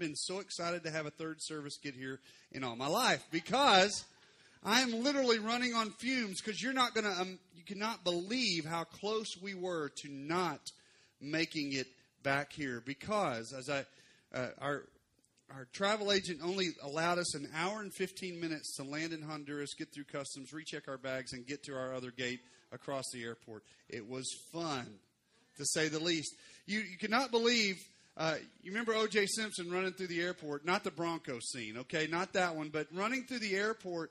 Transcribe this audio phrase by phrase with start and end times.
[0.00, 2.18] been so excited to have a third service get here
[2.52, 4.06] in all my life because
[4.64, 8.64] I am literally running on fumes because you're not going to, um, you cannot believe
[8.64, 10.60] how close we were to not
[11.20, 11.86] making it
[12.22, 13.84] back here because as I,
[14.34, 14.84] uh, our,
[15.54, 19.74] our travel agent only allowed us an hour and 15 minutes to land in Honduras,
[19.74, 22.40] get through customs, recheck our bags, and get to our other gate
[22.72, 23.64] across the airport.
[23.90, 24.86] It was fun,
[25.58, 26.34] to say the least.
[26.64, 27.84] You, you cannot believe.
[28.20, 29.24] Uh, you remember O.J.
[29.28, 30.66] Simpson running through the airport?
[30.66, 32.06] Not the Bronco scene, okay?
[32.06, 34.10] Not that one, but running through the airport.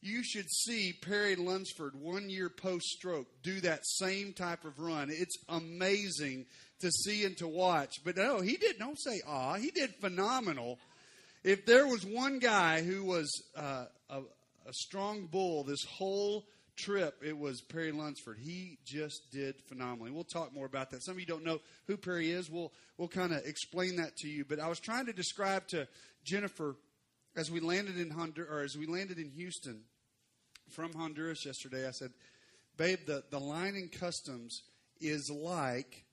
[0.00, 5.10] You should see Perry Lunsford, one year post stroke, do that same type of run.
[5.10, 6.46] It's amazing
[6.80, 7.96] to see and to watch.
[8.02, 8.78] But no, he did.
[8.78, 9.56] Don't say ah.
[9.56, 10.78] He did phenomenal.
[11.44, 16.46] If there was one guy who was uh, a, a strong bull this whole
[16.80, 18.38] trip, it was Perry Lunsford.
[18.38, 20.10] He just did phenomenally.
[20.10, 21.02] We'll talk more about that.
[21.02, 22.50] Some of you don't know who Perry is.
[22.50, 24.44] We'll we'll kind of explain that to you.
[24.44, 25.86] But I was trying to describe to
[26.24, 26.76] Jennifer
[27.36, 29.82] as we landed in Honduras, or as we landed in Houston
[30.70, 31.86] from Honduras yesterday.
[31.86, 32.12] I said,
[32.76, 34.62] "Babe, the the line in customs
[35.00, 36.04] is like."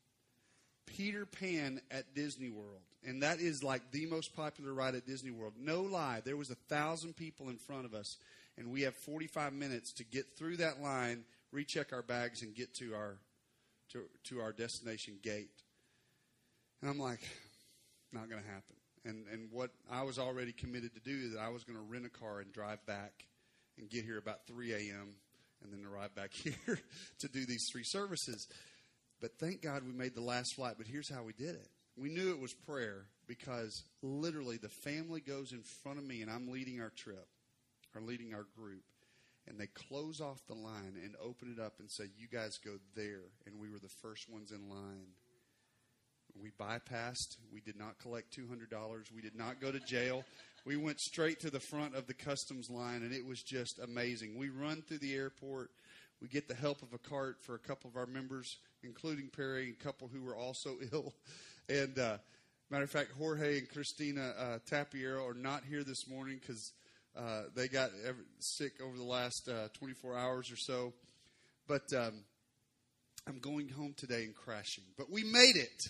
[0.88, 2.82] Peter Pan at Disney World.
[3.06, 5.54] And that is like the most popular ride at Disney World.
[5.60, 6.22] No lie.
[6.24, 8.18] There was a thousand people in front of us,
[8.58, 12.74] and we have 45 minutes to get through that line, recheck our bags, and get
[12.76, 13.18] to our
[13.94, 15.64] to, to our destination gate.
[16.82, 17.22] And I'm like,
[18.12, 18.76] not going to happen.
[19.06, 21.84] And and what I was already committed to do is that I was going to
[21.84, 23.26] rent a car and drive back
[23.78, 25.16] and get here about 3 a.m.
[25.64, 26.80] and then arrive back here
[27.20, 28.48] to do these three services.
[29.22, 30.76] But thank God we made the last flight.
[30.78, 31.70] But here's how we did it.
[31.96, 36.30] We knew it was prayer because literally the family goes in front of me and
[36.30, 37.28] I'm leading our trip
[37.98, 38.84] or leading our group.
[39.48, 42.78] And they close off the line and open it up and say, You guys go
[42.96, 43.32] there.
[43.46, 45.08] And we were the first ones in line.
[46.40, 47.38] We bypassed.
[47.52, 49.12] We did not collect $200.
[49.16, 50.24] We did not go to jail.
[50.66, 54.38] We went straight to the front of the customs line, and it was just amazing.
[54.38, 55.72] We run through the airport.
[56.22, 59.70] We get the help of a cart for a couple of our members, including Perry,
[59.70, 61.14] a couple who were also ill.
[61.70, 62.18] And uh,
[62.70, 66.74] matter of fact, Jorge and Christina uh, Tapiero are not here this morning because
[67.18, 70.94] uh, they got ever, sick over the last uh, 24 hours or so.
[71.68, 72.24] But um,
[73.28, 74.84] I'm going home today and crashing.
[74.98, 75.84] But we made it.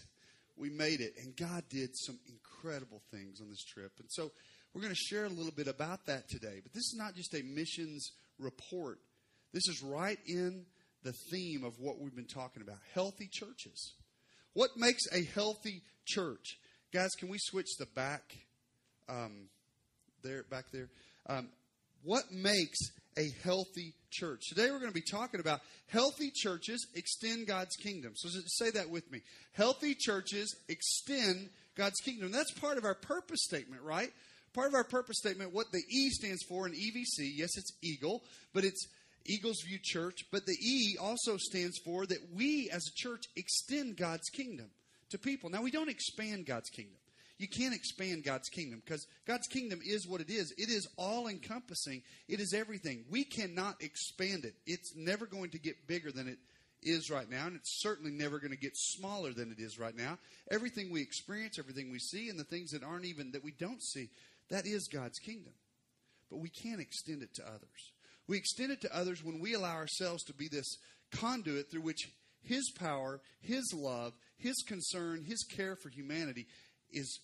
[0.55, 1.13] We made it.
[1.21, 3.91] And God did some incredible things on this trip.
[3.99, 4.31] And so
[4.73, 6.59] we're going to share a little bit about that today.
[6.63, 8.99] But this is not just a missions report
[9.53, 10.65] this is right in
[11.03, 13.93] the theme of what we've been talking about healthy churches.
[14.53, 16.57] What makes a healthy church?
[16.93, 18.35] Guys, can we switch the back
[19.07, 19.49] um,
[20.23, 20.89] there, back there?
[21.27, 21.49] Um,
[22.03, 22.79] what makes
[23.17, 24.41] a healthy church?
[24.49, 28.13] Today we're going to be talking about healthy churches extend God's kingdom.
[28.15, 29.21] So say that with me.
[29.53, 32.31] Healthy churches extend God's kingdom.
[32.31, 34.09] That's part of our purpose statement, right?
[34.53, 38.23] Part of our purpose statement, what the E stands for in EVC, yes, it's Eagle,
[38.53, 38.87] but it's
[39.25, 43.97] Eagles View Church, but the E also stands for that we as a church extend
[43.97, 44.67] God's kingdom
[45.09, 45.49] to people.
[45.49, 46.95] Now, we don't expand God's kingdom.
[47.37, 50.53] You can't expand God's kingdom because God's kingdom is what it is.
[50.57, 53.05] It is all encompassing, it is everything.
[53.09, 54.55] We cannot expand it.
[54.65, 56.39] It's never going to get bigger than it
[56.81, 59.95] is right now, and it's certainly never going to get smaller than it is right
[59.95, 60.17] now.
[60.49, 63.83] Everything we experience, everything we see, and the things that aren't even that we don't
[63.83, 64.09] see,
[64.49, 65.53] that is God's kingdom.
[66.29, 67.93] But we can't extend it to others.
[68.27, 70.77] We extend it to others when we allow ourselves to be this
[71.11, 72.11] conduit through which
[72.43, 76.47] His power, His love, His concern, His care for humanity
[76.91, 77.19] is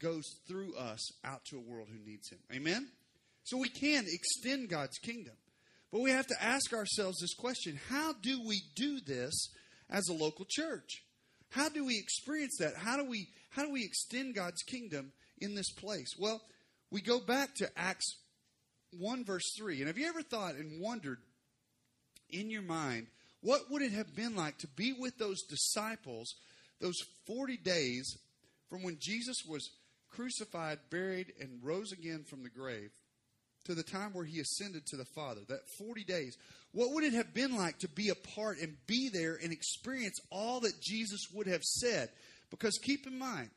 [0.00, 2.38] goes through us out to a world who needs Him.
[2.52, 2.88] Amen?
[3.44, 5.34] So we can extend God's kingdom.
[5.92, 9.50] But we have to ask ourselves this question how do we do this
[9.88, 11.04] as a local church?
[11.50, 12.74] How do we experience that?
[12.76, 16.14] How do we how do we extend God's kingdom in this place?
[16.18, 16.40] Well,
[16.90, 18.16] we go back to Acts
[18.98, 19.78] 1 verse 3.
[19.78, 21.18] And have you ever thought and wondered
[22.30, 23.06] in your mind,
[23.40, 26.34] what would it have been like to be with those disciples
[26.80, 28.18] those 40 days
[28.68, 29.70] from when Jesus was
[30.14, 32.90] crucified, buried, and rose again from the grave
[33.64, 35.40] to the time where he ascended to the Father?
[35.48, 36.36] That 40 days.
[36.72, 40.18] What would it have been like to be a part and be there and experience
[40.30, 42.10] all that Jesus would have said?
[42.50, 43.50] Because keep in mind,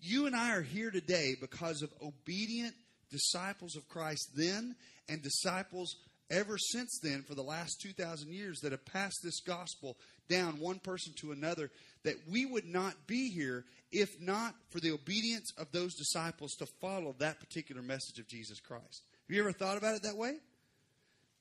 [0.00, 2.74] you and I are here today because of obedient
[3.10, 4.74] disciples of Christ then
[5.08, 5.96] and disciples
[6.30, 9.96] ever since then for the last 2,000 years that have passed this gospel
[10.28, 11.70] down one person to another,
[12.04, 16.66] that we would not be here if not for the obedience of those disciples to
[16.66, 19.02] follow that particular message of Jesus Christ.
[19.28, 20.36] Have you ever thought about it that way?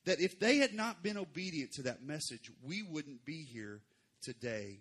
[0.05, 3.81] That if they had not been obedient to that message, we wouldn't be here
[4.21, 4.79] today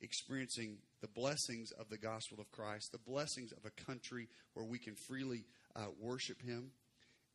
[0.00, 4.78] experiencing the blessings of the gospel of Christ, the blessings of a country where we
[4.78, 5.44] can freely
[5.76, 6.70] uh, worship Him,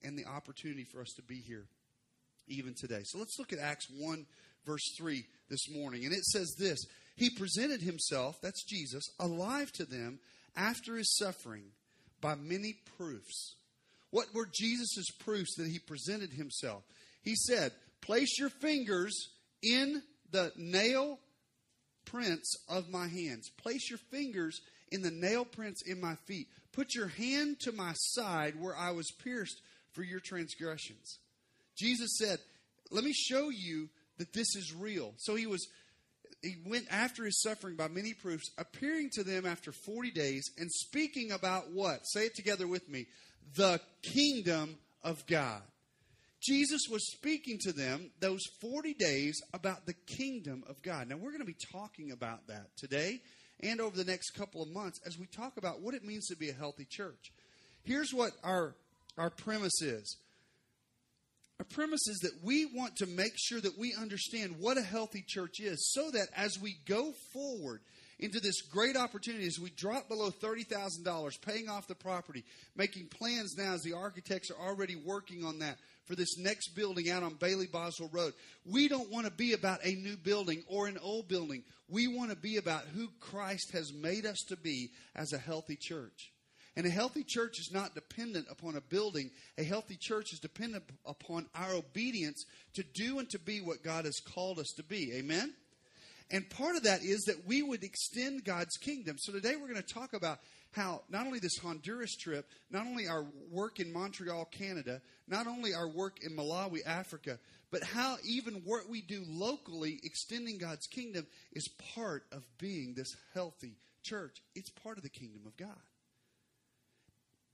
[0.03, 1.67] and the opportunity for us to be here
[2.49, 3.01] even today.
[3.03, 4.25] So let's look at Acts 1,
[4.65, 6.05] verse 3 this morning.
[6.05, 6.79] And it says this
[7.15, 10.19] He presented Himself, that's Jesus, alive to them
[10.55, 11.65] after His suffering
[12.21, 13.55] by many proofs.
[14.11, 16.83] What were Jesus' proofs that He presented Himself?
[17.21, 19.29] He said, Place your fingers
[19.61, 20.01] in
[20.31, 21.19] the nail
[22.05, 23.49] prints of my hands.
[23.61, 24.61] Place your fingers
[24.91, 26.47] in the nail prints in my feet.
[26.71, 29.61] Put your hand to my side where I was pierced
[29.91, 31.19] for your transgressions.
[31.79, 32.39] Jesus said,
[32.91, 35.13] Let me show you that this is real.
[35.17, 35.67] So he was
[36.41, 40.71] he went after his suffering by many proofs, appearing to them after 40 days and
[40.71, 42.01] speaking about what?
[42.03, 43.07] Say it together with me.
[43.55, 45.61] The kingdom of God.
[46.41, 51.09] Jesus was speaking to them those 40 days about the kingdom of God.
[51.09, 53.19] Now, we're going to be talking about that today
[53.59, 56.37] and over the next couple of months as we talk about what it means to
[56.37, 57.33] be a healthy church.
[57.83, 58.75] Here's what our,
[59.17, 60.15] our premise is
[61.69, 65.59] premise is that we want to make sure that we understand what a healthy church
[65.59, 67.81] is so that as we go forward
[68.19, 72.43] into this great opportunity, as we drop below $30,000, paying off the property,
[72.75, 77.09] making plans now as the architects are already working on that for this next building
[77.09, 78.33] out on Bailey Boswell Road.
[78.65, 81.63] We don't want to be about a new building or an old building.
[81.87, 85.77] We want to be about who Christ has made us to be as a healthy
[85.79, 86.33] church.
[86.79, 89.31] And a healthy church is not dependent upon a building.
[89.57, 92.45] A healthy church is dependent upon our obedience
[92.75, 95.11] to do and to be what God has called us to be.
[95.15, 95.53] Amen?
[96.31, 99.17] And part of that is that we would extend God's kingdom.
[99.19, 100.39] So today we're going to talk about
[100.71, 105.73] how not only this Honduras trip, not only our work in Montreal, Canada, not only
[105.73, 107.39] our work in Malawi, Africa,
[107.71, 113.17] but how even what we do locally, extending God's kingdom, is part of being this
[113.33, 114.37] healthy church.
[114.55, 115.75] It's part of the kingdom of God.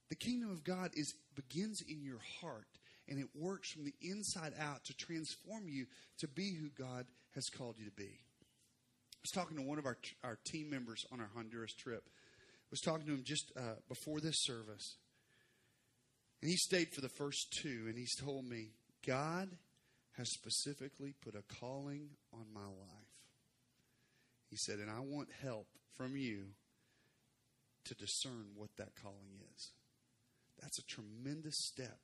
[0.10, 2.68] The kingdom of God is begins in your heart
[3.07, 5.86] and it works from the inside out to transform you
[6.19, 8.04] to be who God has called you to be.
[8.04, 12.04] I was talking to one of our our team members on our Honduras trip.
[12.07, 14.98] I was talking to him just uh, before this service.
[16.42, 18.69] And he stayed for the first two and he's told me
[19.06, 19.50] God
[20.18, 23.16] has specifically put a calling on my life.
[24.50, 25.68] He said, and I want help
[25.98, 26.46] from you
[27.86, 29.72] to discern what that calling is.
[30.66, 32.00] That's a tremendous step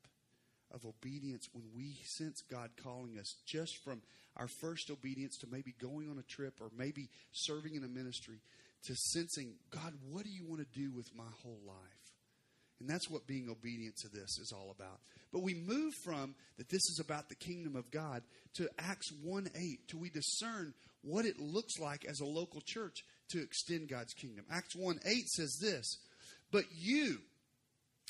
[0.72, 4.04] of obedience when we sense God calling us just from
[4.38, 8.38] our first obedience to maybe going on a trip or maybe serving in a ministry
[8.84, 11.76] to sensing, God, what do you want to do with my whole life?
[12.80, 15.00] And that's what being obedient to this is all about.
[15.34, 18.22] But we move from that this is about the kingdom of God
[18.58, 23.04] to Acts 1 8, till we discern what it looks like as a local church
[23.30, 24.46] to extend God's kingdom.
[24.52, 25.98] Acts 1 8 says this,
[26.52, 27.22] But you,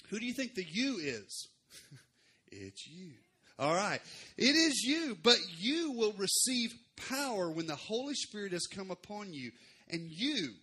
[0.10, 1.48] who do you think the you is?
[2.52, 3.12] it's you.
[3.60, 4.02] All right.
[4.38, 6.74] It is you, but you will receive
[7.10, 9.52] power when the Holy Spirit has come upon you,
[9.90, 10.54] and you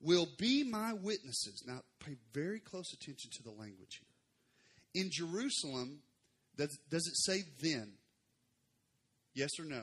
[0.00, 1.64] will be my witnesses.
[1.66, 5.02] Now, pay very close attention to the language here.
[5.02, 6.00] In Jerusalem,
[6.56, 7.92] does, does it say then?
[9.34, 9.82] Yes or no?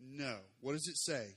[0.00, 0.36] No.
[0.60, 1.34] What does it say?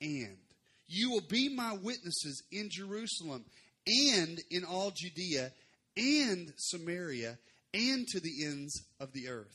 [0.00, 0.38] And.
[0.86, 3.44] You will be my witnesses in Jerusalem
[3.88, 5.50] and in all Judea
[5.96, 7.38] and Samaria
[7.74, 9.54] and to the ends of the earth.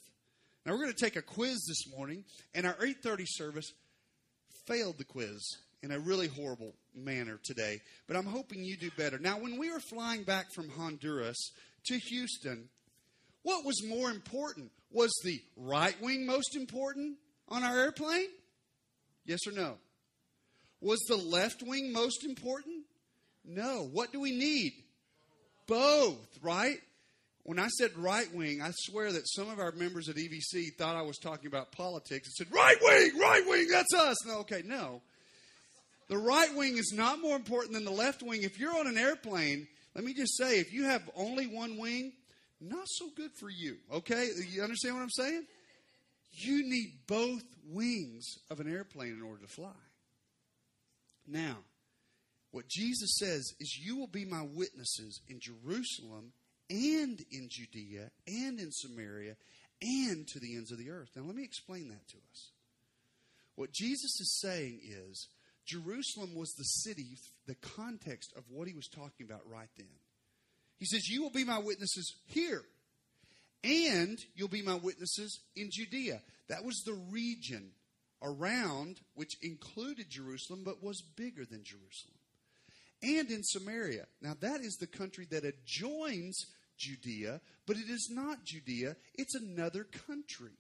[0.66, 2.24] Now we're going to take a quiz this morning,
[2.54, 3.72] and our 8:30 service
[4.66, 9.20] failed the quiz in a really horrible manner today, but I'm hoping you do better.
[9.20, 11.52] Now, when we were flying back from Honduras
[11.88, 12.70] to Houston,
[13.44, 14.72] what was more important?
[14.92, 17.18] Was the right wing most important
[17.50, 18.30] on our airplane?
[19.25, 19.78] Yes or no?
[20.80, 22.73] Was the left wing most important?
[23.46, 23.90] No.
[23.92, 24.74] What do we need?
[25.68, 26.78] Both, right?
[27.44, 30.96] When I said right wing, I swear that some of our members at EVC thought
[30.96, 34.26] I was talking about politics and said, right wing, right wing, that's us.
[34.26, 35.02] No, okay, no.
[36.08, 38.44] The right wing is not more important than the left wing.
[38.44, 42.14] If you're on an airplane, let me just say, if you have only one wing,
[42.62, 44.30] not so good for you, okay?
[44.50, 45.46] You understand what I'm saying?
[46.32, 49.70] You need both wings of an airplane in order to fly.
[51.28, 51.58] Now,
[52.53, 56.33] what Jesus says is, You will be my witnesses in Jerusalem
[56.69, 59.36] and in Judea and in Samaria
[59.81, 61.10] and to the ends of the earth.
[61.15, 62.51] Now, let me explain that to us.
[63.55, 65.29] What Jesus is saying is,
[65.65, 67.17] Jerusalem was the city,
[67.48, 69.88] the context of what he was talking about right then.
[70.77, 72.62] He says, You will be my witnesses here,
[73.63, 76.22] and you'll be my witnesses in Judea.
[76.50, 77.72] That was the region
[78.22, 82.19] around, which included Jerusalem, but was bigger than Jerusalem.
[83.03, 84.05] And in Samaria.
[84.22, 86.45] Now, that is the country that adjoins
[86.77, 90.53] Judea, but it is not Judea, it's another country.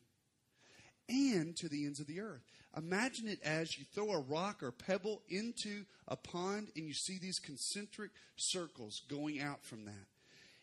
[1.09, 2.41] And to the ends of the earth.
[2.77, 7.19] Imagine it as you throw a rock or pebble into a pond and you see
[7.19, 10.07] these concentric circles going out from that.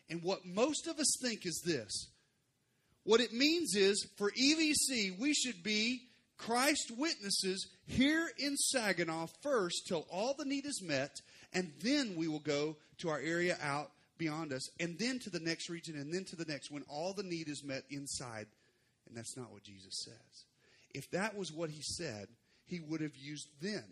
[0.09, 2.09] And what most of us think is this
[3.05, 6.03] what it means is for EVC, we should be
[6.37, 11.21] Christ witnesses here in Saginaw first till all the need is met,
[11.53, 15.41] and then we will go to our area out beyond us, and then to the
[15.41, 18.47] next region, and then to the next when all the need is met inside.
[19.09, 20.45] And that's not what Jesus says.
[20.95, 22.29] If that was what he said,
[22.67, 23.85] he would have used then.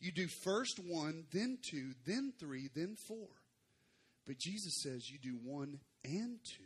[0.00, 3.28] You do first one, then two, then three, then four.
[4.26, 6.62] But Jesus says you do one and two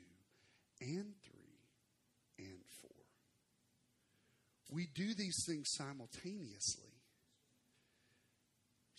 [0.81, 2.91] and three and four.
[4.73, 6.94] We do these things simultaneously.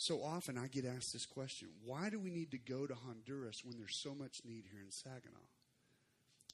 [0.05, 3.61] So often I get asked this question why do we need to go to Honduras
[3.63, 5.39] when there's so much need here in Saginaw?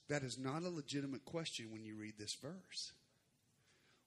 [0.08, 2.92] That is not a legitimate question when you read this verse.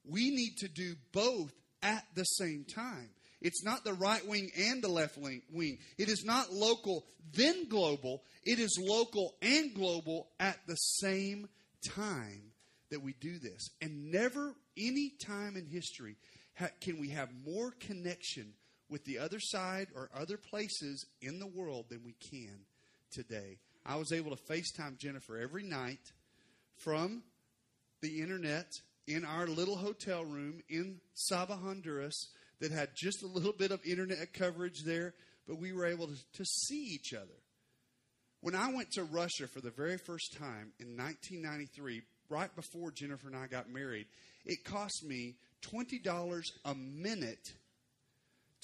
[0.04, 3.12] We need to do both at the same time.
[3.40, 5.78] It's not the right wing and the left wing.
[6.00, 8.24] It is not local, then global.
[8.44, 11.48] It is local and global at the same
[11.88, 12.52] time
[12.90, 13.70] that we do this.
[13.80, 16.16] And never, any time in history,
[16.82, 18.54] can we have more connection
[18.90, 22.66] with the other side or other places in the world than we can
[23.12, 23.58] today.
[23.86, 26.12] I was able to FaceTime Jennifer every night
[26.78, 27.24] from
[28.02, 28.68] the internet
[29.08, 33.86] in our little hotel room in Saba, Honduras, that had just a little bit of
[33.86, 35.14] internet coverage there,
[35.48, 37.42] but we were able to, to see each other.
[38.42, 43.28] When I went to Russia for the very first time in 1993, right before Jennifer
[43.28, 44.06] and I got married,
[44.46, 47.54] it cost me $20 a minute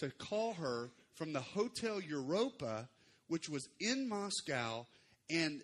[0.02, 2.90] to call her from the Hotel Europa,
[3.28, 4.88] which was in Moscow,
[5.30, 5.62] and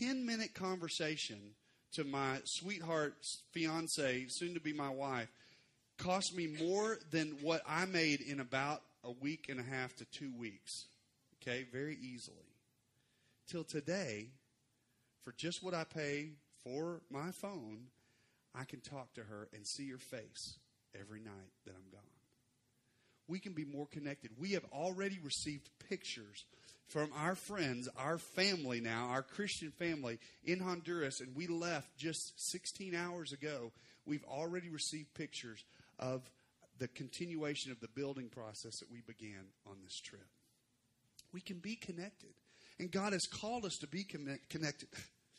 [0.00, 1.38] 10 minute conversation
[1.92, 3.14] to my sweetheart,
[3.52, 5.28] fiance, soon to be my wife,
[5.98, 10.04] cost me more than what I made in about a week and a half to
[10.06, 10.86] two weeks.
[11.40, 12.36] Okay, very easily.
[13.46, 14.26] Till today,
[15.22, 16.30] for just what I pay
[16.64, 17.86] for my phone,
[18.52, 20.58] I can talk to her and see her face
[20.98, 22.13] every night that I'm gone.
[23.28, 24.32] We can be more connected.
[24.38, 26.44] We have already received pictures
[26.88, 32.34] from our friends, our family now, our Christian family in Honduras, and we left just
[32.50, 33.72] 16 hours ago.
[34.06, 35.64] We've already received pictures
[35.98, 36.22] of
[36.78, 40.26] the continuation of the building process that we began on this trip.
[41.32, 42.30] We can be connected.
[42.78, 44.88] And God has called us to be connected.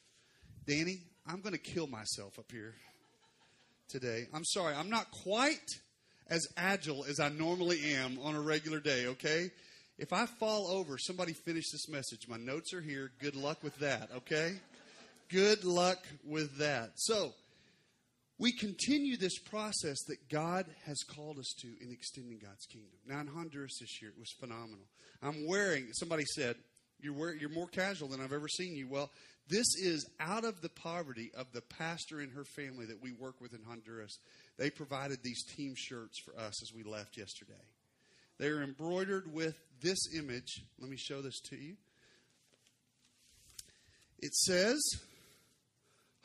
[0.68, 2.74] Danny, I'm going to kill myself up here
[3.88, 4.28] today.
[4.34, 5.80] I'm sorry, I'm not quite
[6.30, 9.50] as agile as I normally am on a regular day, okay?
[9.98, 12.28] If I fall over, somebody finish this message.
[12.28, 13.12] My notes are here.
[13.20, 14.56] Good luck with that, okay?
[15.30, 16.92] Good luck with that.
[16.96, 17.34] So,
[18.38, 23.00] we continue this process that God has called us to in extending God's kingdom.
[23.08, 24.86] Now, in Honduras this year, it was phenomenal.
[25.24, 26.58] I'm wearing, somebody said,
[27.00, 28.88] you're, wear, you're more casual than I've ever seen you.
[28.90, 29.10] Well,
[29.48, 33.40] this is out of the poverty of the pastor and her family that we work
[33.40, 34.18] with in Honduras.
[34.58, 37.54] They provided these team shirts for us as we left yesterday.
[38.38, 40.62] They are embroidered with this image.
[40.80, 41.76] Let me show this to you.
[44.20, 44.82] It says,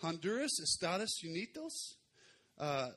[0.01, 1.97] Honduras, Estados Unidos,
[2.59, 2.89] uh,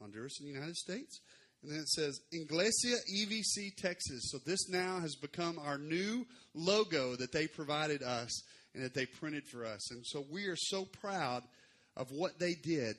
[0.00, 1.20] Honduras in the United States.
[1.62, 4.30] And then it says Iglesia EVC Texas.
[4.30, 8.42] So this now has become our new logo that they provided us
[8.74, 9.90] and that they printed for us.
[9.90, 11.42] And so we are so proud
[11.96, 12.96] of what they did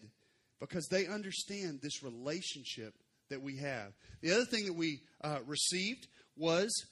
[0.60, 2.94] because they understand this relationship
[3.30, 3.94] that we have.
[4.22, 6.08] The other thing that we uh, received
[6.38, 6.86] was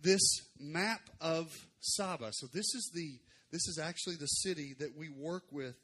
[0.00, 0.22] this
[0.58, 1.48] map of
[1.80, 2.30] Saba.
[2.32, 3.18] So this is the
[3.50, 5.76] this is actually the city that we work with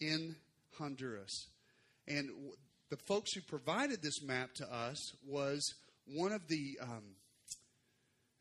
[0.00, 0.36] in
[0.78, 1.48] Honduras.
[2.08, 2.30] And
[2.88, 5.74] the folks who provided this map to us was
[6.06, 7.02] one of the um,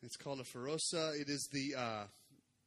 [0.02, 1.20] it's called a Ferosa.
[1.20, 2.04] It is the uh,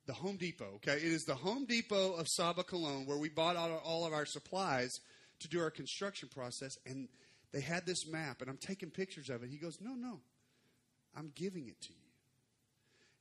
[0.06, 0.73] the Home Depot.
[0.76, 4.12] Okay, it is the Home Depot of Saba Colon where we bought all, all of
[4.12, 5.00] our supplies
[5.40, 7.08] to do our construction process, and
[7.52, 9.50] they had this map, and I'm taking pictures of it.
[9.50, 10.20] He goes, No, no,
[11.16, 12.06] I'm giving it to you.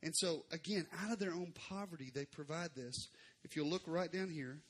[0.02, 3.08] And so, again, out of their own poverty, they provide this.
[3.44, 4.60] If you look right down here,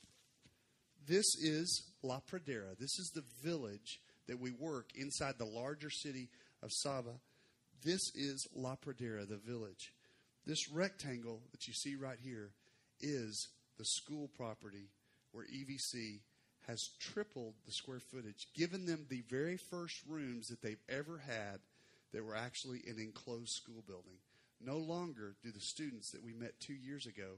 [1.05, 2.77] this is La Pradera.
[2.79, 6.29] This is the village that we work inside the larger city
[6.63, 7.19] of Saba.
[7.83, 9.93] This is La Pradera, the village.
[10.45, 12.51] This rectangle that you see right here
[12.99, 14.89] is the school property
[15.31, 16.19] where EVC
[16.67, 21.59] has tripled the square footage, given them the very first rooms that they've ever had
[22.13, 24.17] that were actually an enclosed school building.
[24.59, 27.37] No longer do the students that we met two years ago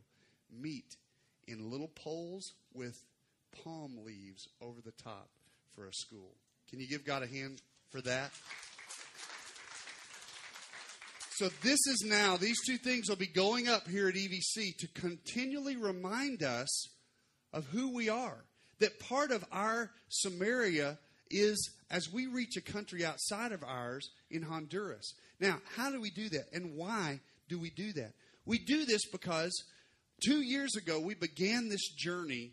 [0.51, 0.95] meet
[1.47, 3.03] in little poles with
[3.63, 5.29] palm leaves over the top
[5.75, 6.35] for a school.
[6.69, 8.31] Can you give God a hand for that?
[11.35, 14.87] So, this is now, these two things will be going up here at EVC to
[14.93, 16.89] continually remind us
[17.53, 18.43] of who we are.
[18.79, 20.97] That part of our Samaria
[21.29, 25.13] is as we reach a country outside of ours in Honduras.
[25.39, 26.45] Now, how do we do that?
[26.53, 28.13] And why do we do that?
[28.45, 29.51] We do this because
[30.23, 32.51] two years ago we began this journey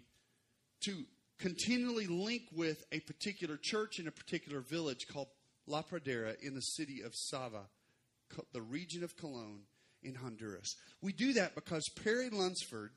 [0.84, 1.04] to
[1.38, 5.28] continually link with a particular church in a particular village called
[5.66, 7.62] La Pradera in the city of Saba
[8.52, 9.60] the region of Colon
[10.02, 10.76] in Honduras.
[11.02, 12.90] We do that because Perry Lunsford,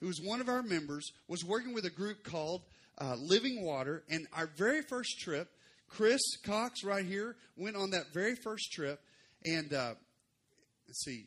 [0.00, 2.62] who was one of our members, was working with a group called
[2.98, 4.02] uh, Living Water.
[4.10, 5.48] And our very first trip,
[5.88, 9.00] Chris Cox, right here, went on that very first trip.
[9.44, 9.94] And uh,
[10.86, 11.26] let's see,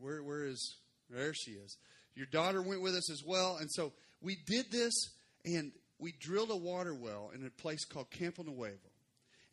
[0.00, 0.76] where where is
[1.08, 1.32] there?
[1.34, 1.76] She is.
[2.14, 4.94] Your daughter went with us as well, and so we did this,
[5.44, 8.76] and we drilled a water well in a place called Campo Nuevo.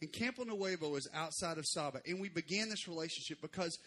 [0.01, 2.01] And Campo Nuevo is outside of Saba.
[2.05, 3.77] And we began this relationship because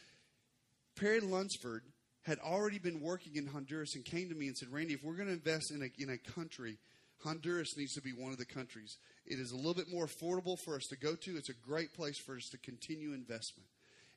[0.96, 1.82] Perry Lunsford
[2.28, 5.16] had already been working in Honduras and came to me and said, Randy, if we're
[5.16, 6.76] going to invest in a, in a country,
[7.24, 8.98] Honduras needs to be one of the countries.
[9.24, 11.36] It is a little bit more affordable for us to go to.
[11.38, 13.66] It's a great place for us to continue investment.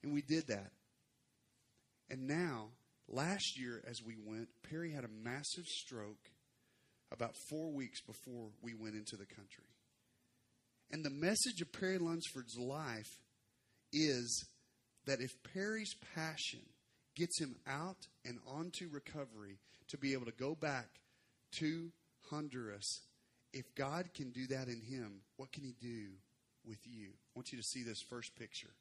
[0.04, 0.72] And we did that.
[2.10, 2.72] And now,
[3.08, 6.30] last year as we went, Perry had a massive stroke
[7.14, 9.72] about four weeks before we went into the country.
[10.92, 13.22] And the message of Perry Lunsford's life
[13.94, 14.46] is
[15.06, 16.60] that if Perry's passion
[17.22, 19.60] gets him out and onto recovery
[19.90, 20.88] to be able to go back
[21.52, 21.92] to
[22.30, 23.02] Honduras,
[23.54, 26.08] if God can do that in him, what can he do
[26.66, 27.10] with you?
[27.10, 28.72] I want you to see this first picture.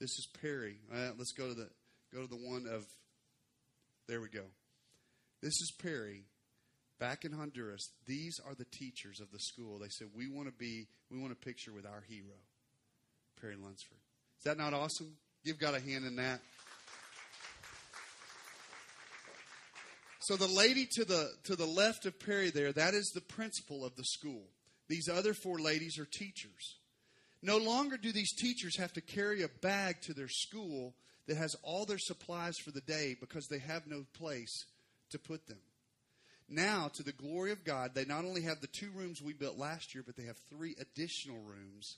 [0.00, 0.78] This is Perry.
[0.92, 1.68] Uh, let's go to the
[2.12, 2.84] go to the one of
[4.08, 4.44] there we go.
[5.40, 6.24] This is Perry
[7.02, 9.80] back in Honduras, these are the teachers of the school.
[9.80, 12.38] They said, We want to be, we want a picture with our hero,
[13.40, 13.98] Perry Lunsford.
[14.38, 15.12] Is that not awesome?
[15.44, 16.40] Give God a hand in that.
[20.22, 23.84] So the lady to the to the left of Perry there, that is the principal
[23.84, 24.44] of the school.
[24.88, 26.76] These other four ladies are teachers.
[27.42, 30.94] No longer do these teachers have to carry a bag to their school
[31.26, 34.66] that has all their supplies for the day because they have no place
[35.10, 35.58] to put them.
[36.48, 39.58] Now, to the glory of God, they not only have the two rooms we built
[39.58, 41.96] last year, but they have three additional rooms.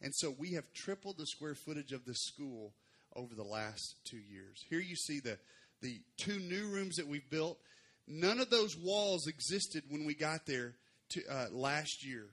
[0.00, 2.72] And so we have tripled the square footage of this school
[3.14, 4.64] over the last two years.
[4.70, 5.38] Here you see the,
[5.80, 7.58] the two new rooms that we've built.
[8.06, 10.74] None of those walls existed when we got there
[11.10, 12.26] to, uh, last year.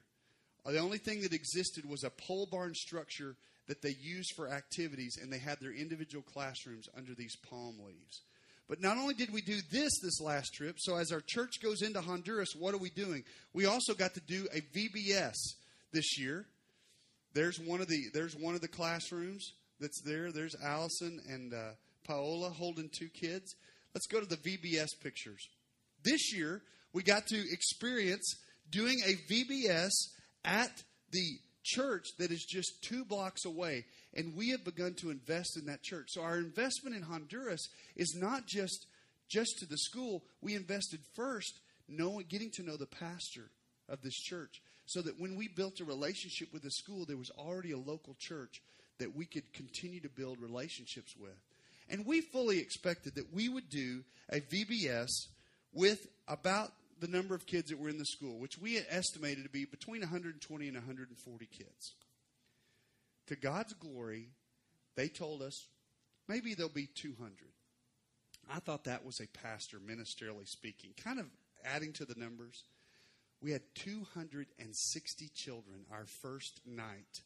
[0.65, 3.36] The only thing that existed was a pole barn structure
[3.67, 8.21] that they used for activities, and they had their individual classrooms under these palm leaves.
[8.67, 11.81] But not only did we do this this last trip, so as our church goes
[11.84, 13.23] into Honduras, what are we doing?
[13.53, 15.36] We also got to do a VBS
[15.91, 16.47] this year.
[17.34, 20.31] There's one of the there's one of the classrooms that's there.
[20.31, 21.73] There's Allison and uh,
[22.06, 23.56] Paola holding two kids.
[23.94, 25.48] Let's go to the VBS pictures.
[26.04, 26.62] This year
[26.94, 28.38] we got to experience
[28.70, 29.91] doing a VBS
[30.44, 30.72] at
[31.12, 33.86] the church that is just two blocks away.
[34.13, 36.08] And we have begun to invest in that church.
[36.12, 38.86] So our investment in Honduras is not just
[39.28, 40.24] just to the school.
[40.41, 43.50] We invested first knowing getting to know the pastor
[43.89, 44.62] of this church.
[44.86, 48.15] So that when we built a relationship with the school, there was already a local
[48.20, 48.62] church
[49.00, 51.36] that we could continue to build relationships with.
[51.89, 55.10] And we fully expected that we would do a VBS
[55.74, 59.50] with about the number of kids that were in the school, which we estimated to
[59.50, 61.93] be between 120 and 140 kids.
[63.28, 64.30] To God's glory,
[64.95, 65.67] they told us
[66.28, 67.32] maybe there'll be 200.
[68.52, 71.26] I thought that was a pastor, ministerially speaking, kind of
[71.65, 72.63] adding to the numbers.
[73.41, 77.21] We had 260 children our first night.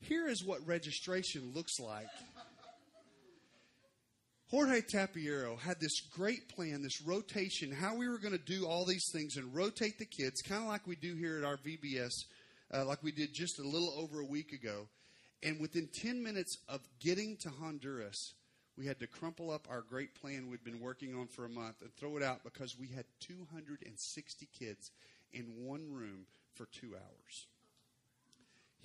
[0.00, 2.10] Here is what registration looks like
[4.48, 8.84] Jorge Tapiero had this great plan, this rotation, how we were going to do all
[8.84, 12.12] these things and rotate the kids, kind of like we do here at our VBS,
[12.72, 14.86] uh, like we did just a little over a week ago.
[15.42, 18.34] And within 10 minutes of getting to Honduras,
[18.78, 21.82] we had to crumple up our great plan we'd been working on for a month
[21.82, 24.92] and throw it out because we had 260 kids
[25.32, 27.46] in one room for two hours.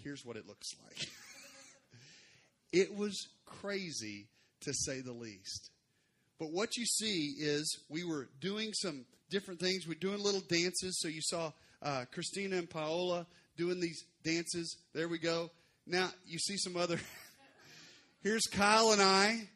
[0.03, 1.07] Here's what it looks like
[2.71, 4.27] it was crazy
[4.61, 5.69] to say the least.
[6.39, 9.87] But what you see is we were doing some different things.
[9.87, 10.99] We're doing little dances.
[10.99, 14.77] So you saw uh, Christina and Paola doing these dances.
[14.93, 15.51] There we go.
[15.85, 16.99] Now you see some other.
[18.23, 19.49] Here's Kyle and I,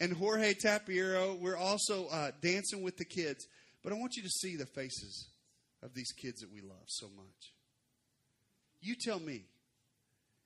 [0.00, 1.38] and Jorge Tapiero.
[1.38, 3.46] We're also uh, dancing with the kids.
[3.82, 5.28] But I want you to see the faces
[5.82, 7.52] of these kids that we love so much.
[8.80, 9.44] You tell me,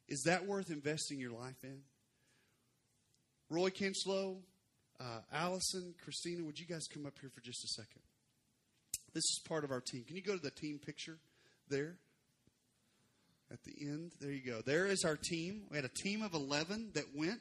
[0.08, 1.80] is that worth investing your life in?
[3.48, 4.36] Roy Kinchlow,
[5.00, 8.02] uh, Allison, Christina, would you guys come up here for just a second?
[9.14, 10.04] This is part of our team.
[10.04, 11.18] Can you go to the team picture
[11.68, 11.94] there?
[13.52, 14.60] At the end, there you go.
[14.60, 15.62] There is our team.
[15.70, 17.40] We had a team of 11 that went.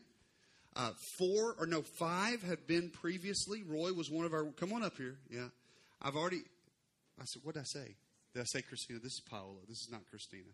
[0.76, 3.64] Uh, four, or no, five had been previously.
[3.64, 4.46] Roy was one of our.
[4.58, 5.16] Come on up here.
[5.30, 5.48] Yeah.
[6.02, 6.42] I've already.
[7.20, 7.96] I said, what did I say?
[8.34, 9.00] Did I say Christina?
[9.00, 9.62] This is Paola.
[9.68, 10.52] This is not Christina.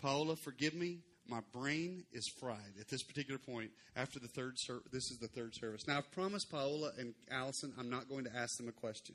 [0.00, 1.00] Paola, forgive me.
[1.30, 4.88] My brain is fried at this particular point after the third service.
[4.92, 5.86] This is the third service.
[5.86, 9.14] Now, I've promised Paola and Allison I'm not going to ask them a question.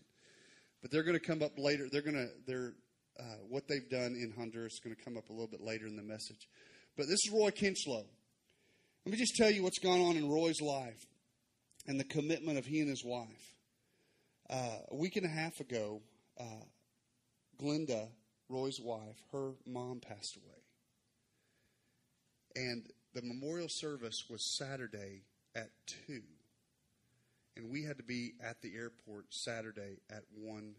[0.81, 1.87] But they're going to come up later.
[1.91, 2.71] They're going to, they're,
[3.19, 5.87] uh, what they've done in Honduras is going to come up a little bit later
[5.87, 6.47] in the message.
[6.95, 8.05] But this is Roy Kinchlow.
[9.05, 11.05] Let me just tell you what's gone on in Roy's life
[11.85, 13.57] and the commitment of he and his wife.
[14.49, 16.01] Uh, a week and a half ago,
[16.39, 16.63] uh,
[17.61, 18.07] Glenda,
[18.47, 20.54] Roy's wife, her mom passed away.
[22.55, 25.23] And the memorial service was Saturday
[25.55, 25.69] at
[26.07, 26.21] 2.
[27.57, 30.73] And we had to be at the airport Saturday at 1.30.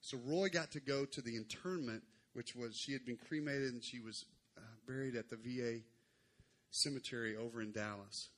[0.00, 3.82] So Roy got to go to the internment, which was, she had been cremated and
[3.82, 4.24] she was
[4.56, 5.80] uh, buried at the VA
[6.70, 8.28] cemetery over in Dallas.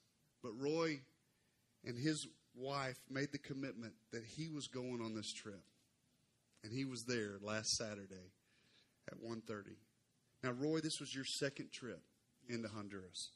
[0.43, 1.01] But Roy
[1.85, 5.63] and his wife made the commitment that he was going on this trip.
[6.63, 8.33] And he was there last Saturday
[9.09, 9.77] at 1:30.
[10.47, 12.01] Now, Roy, this was your second trip
[12.49, 13.31] into Honduras.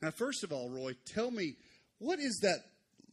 [0.00, 1.56] Now, first of all, Roy, tell me
[1.98, 2.60] what is that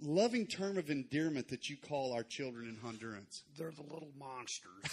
[0.02, 3.44] loving term of endearment that you call our children in Honduras?
[3.58, 4.86] They're the little monsters.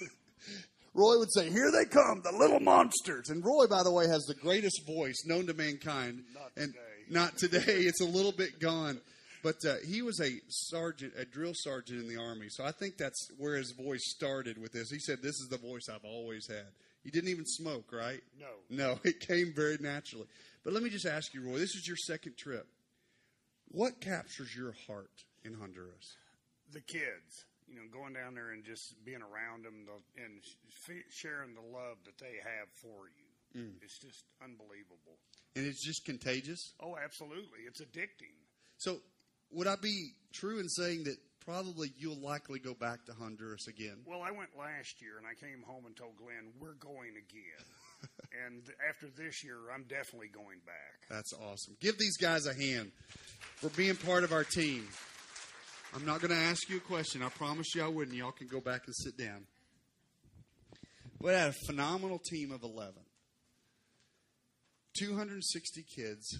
[0.94, 3.28] Roy would say, Here they come, the little monsters.
[3.28, 6.22] And Roy, by the way, has the greatest voice known to mankind.
[6.32, 7.10] Not and today.
[7.10, 7.82] not today.
[7.88, 9.00] It's a little bit gone.
[9.42, 12.50] But uh, he was a sergeant, a drill sergeant in the Army.
[12.50, 14.90] So I think that's where his voice started with this.
[14.90, 16.68] He said, This is the voice I've always had.
[17.04, 18.20] You didn't even smoke, right?
[18.38, 18.46] No.
[18.68, 20.26] No, it came very naturally.
[20.64, 22.66] But let me just ask you, Roy, this is your second trip.
[23.68, 26.16] What captures your heart in Honduras?
[26.72, 29.86] the kids, you know, going down there and just being around them
[30.16, 30.40] and
[31.10, 33.60] sharing the love that they have for you.
[33.60, 33.72] Mm.
[33.82, 35.18] It's just unbelievable.
[35.56, 36.74] And it's just contagious.
[36.80, 37.66] Oh, absolutely.
[37.66, 38.34] It's addicting.
[38.78, 38.98] So,
[39.52, 43.98] would I be true in saying that probably you'll likely go back to Honduras again?
[44.06, 47.66] Well, I went last year and I came home and told Glenn, we're going again.
[48.46, 51.08] and after this year, I'm definitely going back.
[51.08, 51.76] That's awesome.
[51.80, 52.92] Give these guys a hand
[53.56, 54.86] for being part of our team.
[55.94, 57.22] I'm not going to ask you a question.
[57.22, 58.16] I promise you I wouldn't.
[58.16, 59.44] Y'all can go back and sit down.
[61.20, 62.94] We had a phenomenal team of 11.
[64.98, 66.38] 260 kids,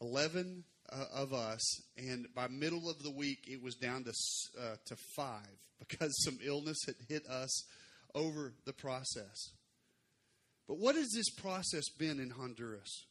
[0.00, 1.62] 11 uh, of us,
[1.96, 4.12] and by middle of the week it was down to
[4.60, 5.40] uh, to 5
[5.78, 7.64] because some illness had hit us
[8.14, 9.50] over the process.
[10.66, 13.06] But what has this process been in Honduras?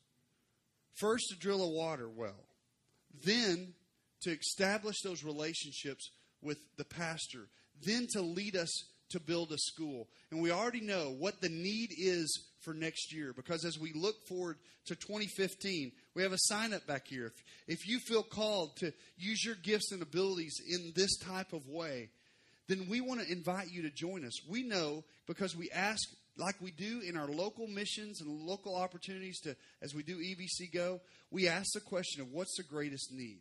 [0.93, 2.45] First, to drill a water well,
[3.23, 3.73] then
[4.21, 6.11] to establish those relationships
[6.41, 7.47] with the pastor,
[7.83, 10.07] then to lead us to build a school.
[10.31, 14.15] And we already know what the need is for next year because as we look
[14.27, 17.27] forward to 2015, we have a sign up back here.
[17.27, 21.67] If, if you feel called to use your gifts and abilities in this type of
[21.67, 22.09] way,
[22.67, 24.33] then we want to invite you to join us.
[24.47, 29.39] We know because we ask like we do in our local missions and local opportunities
[29.41, 30.99] to as we do EVC go,
[31.31, 33.39] we ask the question of what's the greatest need?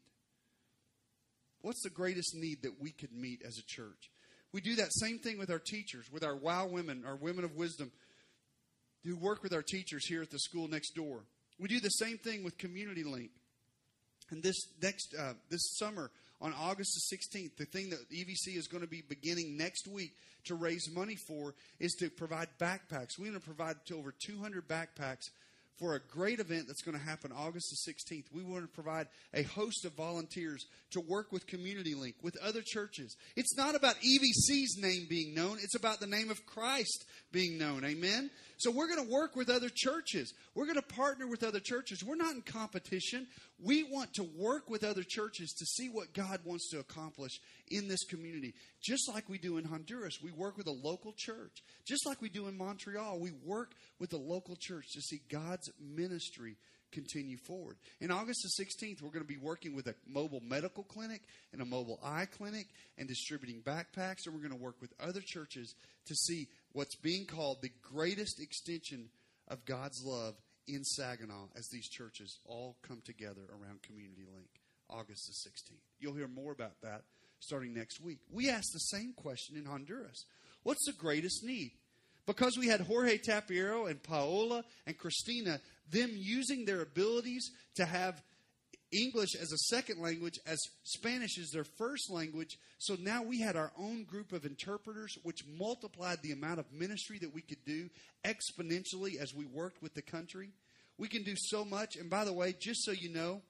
[1.60, 4.10] What's the greatest need that we could meet as a church?
[4.52, 7.56] We do that same thing with our teachers, with our wow women, our women of
[7.56, 7.90] wisdom
[9.04, 11.24] who work with our teachers here at the school next door.
[11.58, 13.30] We do the same thing with Community Link.
[14.30, 18.66] And this next uh, this summer on August the 16th, the thing that EVC is
[18.66, 20.12] going to be beginning next week
[20.44, 23.18] to raise money for is to provide backpacks.
[23.18, 25.30] We're going to provide to over 200 backpacks
[25.78, 28.24] for a great event that's going to happen August the 16th.
[28.32, 32.62] We want to provide a host of volunteers to work with Community Link, with other
[32.64, 33.16] churches.
[33.36, 37.84] It's not about EVC's name being known, it's about the name of Christ being known.
[37.84, 38.30] Amen?
[38.58, 40.32] So we're going to work with other churches.
[40.54, 42.02] We're going to partner with other churches.
[42.02, 43.26] We're not in competition.
[43.62, 47.88] We want to work with other churches to see what God wants to accomplish in
[47.88, 48.54] this community.
[48.80, 51.62] Just like we do in Honduras, we work with a local church.
[51.86, 55.70] Just like we do in Montreal, we work with a local church to see God's
[55.80, 56.56] ministry
[56.92, 57.76] continue forward.
[58.00, 61.60] In August the 16th, we're going to be working with a mobile medical clinic and
[61.60, 64.24] a mobile eye clinic and distributing backpacks.
[64.24, 65.74] And we're going to work with other churches
[66.06, 69.08] to see what's being called the greatest extension
[69.48, 70.34] of God's love
[70.66, 74.48] in Saginaw as these churches all come together around Community Link,
[74.90, 75.80] August the 16th.
[75.98, 77.02] You'll hear more about that
[77.40, 78.18] starting next week.
[78.30, 80.24] We asked the same question in Honduras
[80.62, 81.72] What's the greatest need?
[82.26, 88.20] Because we had Jorge Tapiero and Paola and Christina, them using their abilities to have
[88.92, 92.58] English as a second language, as Spanish is their first language.
[92.78, 97.18] So now we had our own group of interpreters, which multiplied the amount of ministry
[97.20, 97.90] that we could do
[98.24, 100.50] exponentially as we worked with the country.
[100.98, 101.96] We can do so much.
[101.96, 103.42] And by the way, just so you know,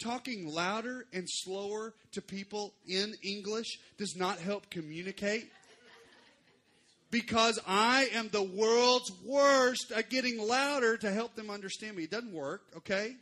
[0.00, 5.50] talking louder and slower to people in English does not help communicate.
[7.10, 12.04] Because I am the world's worst at getting louder to help them understand me.
[12.04, 13.16] It doesn't work, okay?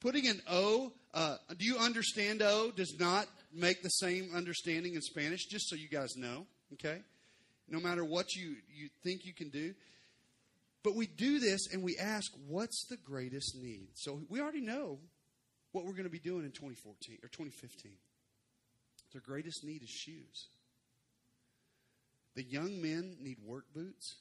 [0.00, 5.02] Putting an O, uh, do you understand O, does not make the same understanding in
[5.02, 7.00] Spanish, just so you guys know, okay?
[7.68, 9.74] No matter what you, you think you can do.
[10.82, 13.88] But we do this and we ask, what's the greatest need?
[13.94, 14.98] So we already know
[15.72, 17.92] what we're going to be doing in 2014 or 2015.
[19.12, 20.48] Their greatest need is shoes.
[22.36, 24.16] The young men need work boots.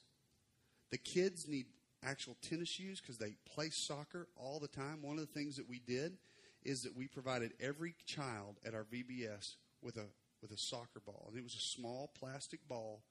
[0.91, 1.67] The kids need
[2.03, 4.99] actual tennis shoes because they play soccer all the time.
[5.01, 6.17] One of the things that we did
[6.63, 10.05] is that we provided every child at our VBS with a
[10.41, 13.01] with a soccer ball, and it was a small plastic ball,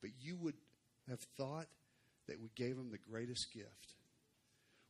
[0.00, 0.56] but you would
[1.08, 1.68] have thought
[2.26, 3.94] that we gave them the greatest gift.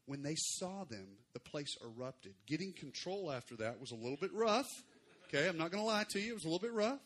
[0.06, 2.34] When they saw them, the place erupted.
[2.46, 4.68] Getting control after that was a little bit rough.
[5.28, 7.00] Okay, I'm not going to lie to you, it was a little bit rough.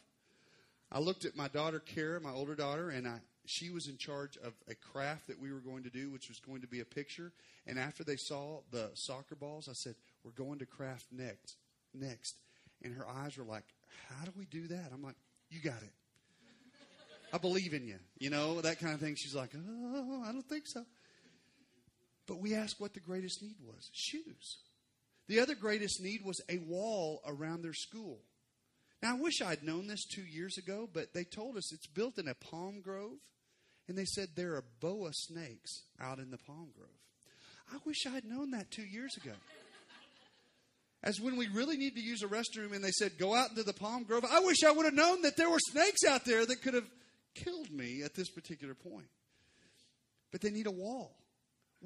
[0.91, 4.37] I looked at my daughter Kara, my older daughter, and I she was in charge
[4.39, 6.85] of a craft that we were going to do, which was going to be a
[6.85, 7.33] picture.
[7.67, 11.57] And after they saw the soccer balls, I said, "We're going to craft next,
[11.95, 12.37] next."
[12.83, 13.65] And her eyes were like,
[14.09, 15.17] "How do we do that?" I'm like,
[15.49, 15.93] "You got it.
[17.33, 19.15] I believe in you." You know that kind of thing.
[19.17, 20.85] She's like, "Oh, I don't think so."
[22.27, 24.59] But we asked what the greatest need was: shoes.
[25.29, 28.21] The other greatest need was a wall around their school.
[29.03, 32.19] Now, I wish I'd known this two years ago, but they told us it's built
[32.19, 33.19] in a palm grove
[33.89, 36.89] and they said there are boa snakes out in the palm grove.
[37.73, 39.33] I wish I'd known that two years ago.
[41.03, 43.63] As when we really need to use a restroom and they said, go out into
[43.63, 46.45] the palm grove, I wish I would have known that there were snakes out there
[46.47, 46.89] that could have
[47.35, 49.07] killed me at this particular point.
[50.33, 51.15] But they need a wall.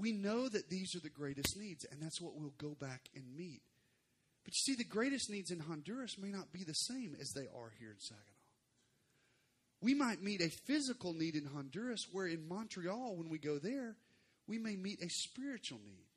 [0.00, 3.36] We know that these are the greatest needs, and that's what we'll go back and
[3.36, 3.60] meet.
[4.44, 7.42] But you see, the greatest needs in Honduras may not be the same as they
[7.42, 8.24] are here in Saginaw.
[9.82, 13.96] We might meet a physical need in Honduras, where in Montreal, when we go there,
[14.46, 16.08] we may meet a spiritual need.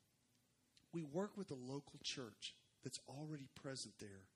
[0.92, 4.28] We work with a local church that's already present there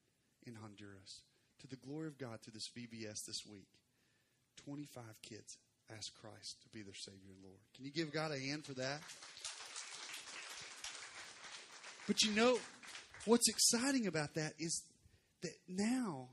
[0.47, 1.23] in Honduras.
[1.61, 3.69] To the glory of God, through this VBS this week,
[4.65, 5.57] 25 kids
[5.97, 7.61] ask Christ to be their Savior and Lord.
[7.75, 9.01] Can you give God a hand for that?
[12.07, 12.59] But you know,
[13.27, 14.83] what's exciting about that is
[15.43, 16.29] that now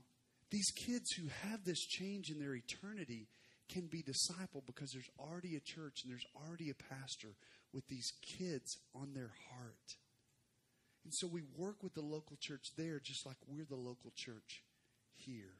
[0.50, 3.28] these kids who have this change in their eternity
[3.68, 7.34] can be discipled because there's already a church and there's already a pastor
[7.72, 9.96] with these kids on their heart.
[11.04, 14.62] And so we work with the local church there just like we're the local church
[15.14, 15.54] here.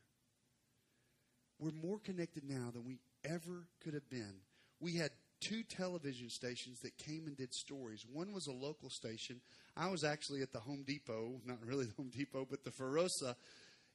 [1.59, 4.35] We're more connected now than we ever could have been.
[4.81, 5.11] We had
[5.41, 8.05] two television stations that came and did stories.
[8.11, 9.41] One was a local station.
[9.77, 13.35] I was actually at the Home Depot, not really the Home Depot, but the Ferosa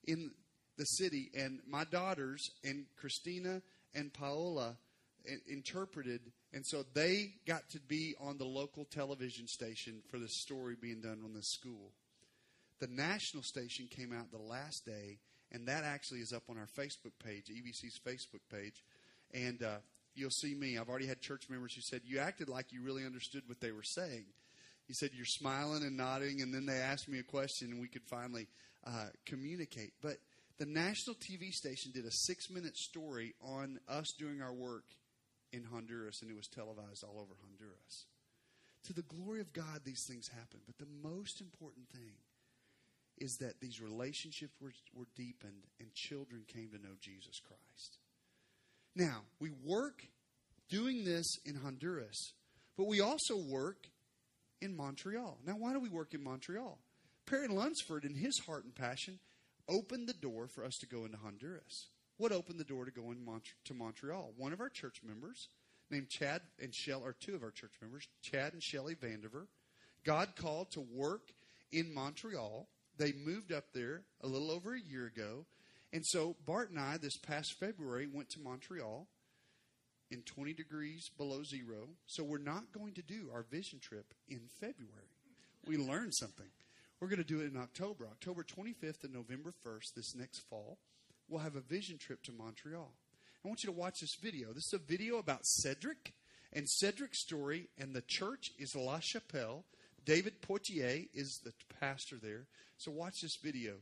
[0.05, 0.31] in
[0.77, 3.61] the city, and my daughters and Christina
[3.93, 4.77] and Paola
[5.47, 6.21] interpreted,
[6.53, 11.01] and so they got to be on the local television station for the story being
[11.01, 11.91] done on the school.
[12.79, 15.19] The national station came out the last day,
[15.51, 18.83] and that actually is up on our Facebook page, EVC's Facebook page,
[19.33, 19.77] and uh,
[20.15, 20.77] you'll see me.
[20.77, 23.71] I've already had church members who said you acted like you really understood what they
[23.71, 24.25] were saying.
[24.87, 27.87] He said you're smiling and nodding, and then they asked me a question, and we
[27.87, 28.47] could finally
[28.85, 29.93] uh, communicate.
[30.01, 30.17] But
[30.57, 34.85] the national TV station did a six minute story on us doing our work
[35.53, 38.05] in Honduras, and it was televised all over Honduras.
[38.85, 40.59] To the glory of God, these things happen.
[40.65, 42.13] But the most important thing
[43.17, 47.99] is that these relationships were, were deepened and children came to know Jesus Christ.
[48.95, 50.05] Now, we work
[50.69, 52.33] doing this in Honduras,
[52.77, 53.87] but we also work
[54.61, 55.39] in Montreal.
[55.45, 56.77] Now, why do we work in Montreal?
[57.25, 59.19] Perry Lunsford, in his heart and passion,
[59.69, 61.87] opened the door for us to go into Honduras.
[62.17, 64.33] What opened the door to go Mont- to Montreal?
[64.37, 65.47] One of our church members
[65.89, 69.47] named Chad and Shell, or two of our church members, Chad and Shelly Vandiver,
[70.03, 71.31] God called to work
[71.71, 72.67] in Montreal.
[72.97, 75.45] They moved up there a little over a year ago.
[75.93, 79.07] And so Bart and I, this past February, went to Montreal
[80.09, 81.89] in 20 degrees below zero.
[82.05, 85.09] So we're not going to do our vision trip in February.
[85.65, 86.47] We learned something.
[86.99, 90.77] We're going to do it in October, October 25th and November 1st, this next fall.
[91.27, 92.91] We'll have a vision trip to Montreal.
[93.43, 94.53] I want you to watch this video.
[94.53, 96.13] This is a video about Cedric
[96.53, 99.65] and Cedric's story, and the church is La Chapelle.
[100.05, 102.45] David Poitier is the pastor there.
[102.77, 103.75] So watch this video.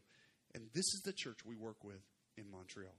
[0.56, 2.02] And this is the church we work with
[2.38, 2.96] in Montreal.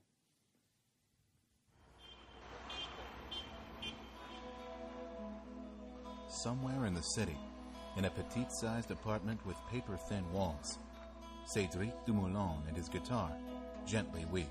[6.28, 7.36] Somewhere in the city,
[7.96, 10.78] in a petite sized apartment with paper thin walls,
[11.54, 13.30] Cédric Dumoulin and his guitar
[13.84, 14.46] gently weep.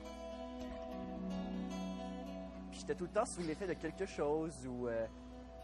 [2.72, 5.08] Puis j'étais tout le temps sous l'effet de quelque chose ou euh,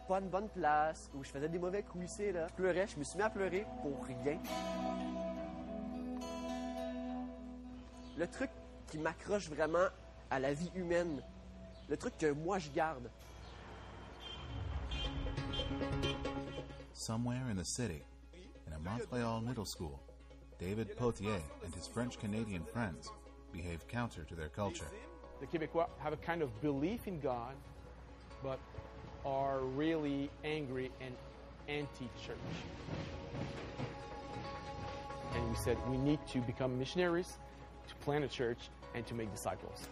[0.07, 2.47] pas une bonne place ou je faisais des mauvais coups ici là.
[2.47, 4.39] Je pleurais, je me suis mis à pleurer pour rien.
[8.17, 8.49] Le truc
[8.87, 9.87] qui m'accroche vraiment
[10.29, 11.21] à la vie humaine,
[11.89, 13.09] le truc que moi je garde,
[16.93, 18.01] Somewhere in the city,
[18.67, 19.99] in a Montreal middle school,
[20.59, 23.11] David Potier and his French Canadian friends
[23.51, 24.87] behave counter to their culture.
[25.39, 27.53] the Quebecois have a kind of belief in God,
[28.41, 28.59] but
[29.25, 31.13] are really angry and
[31.67, 32.37] anti church.
[35.35, 37.44] And we said we need to become missionaries, to
[38.05, 39.89] plant a church, and to make disciples.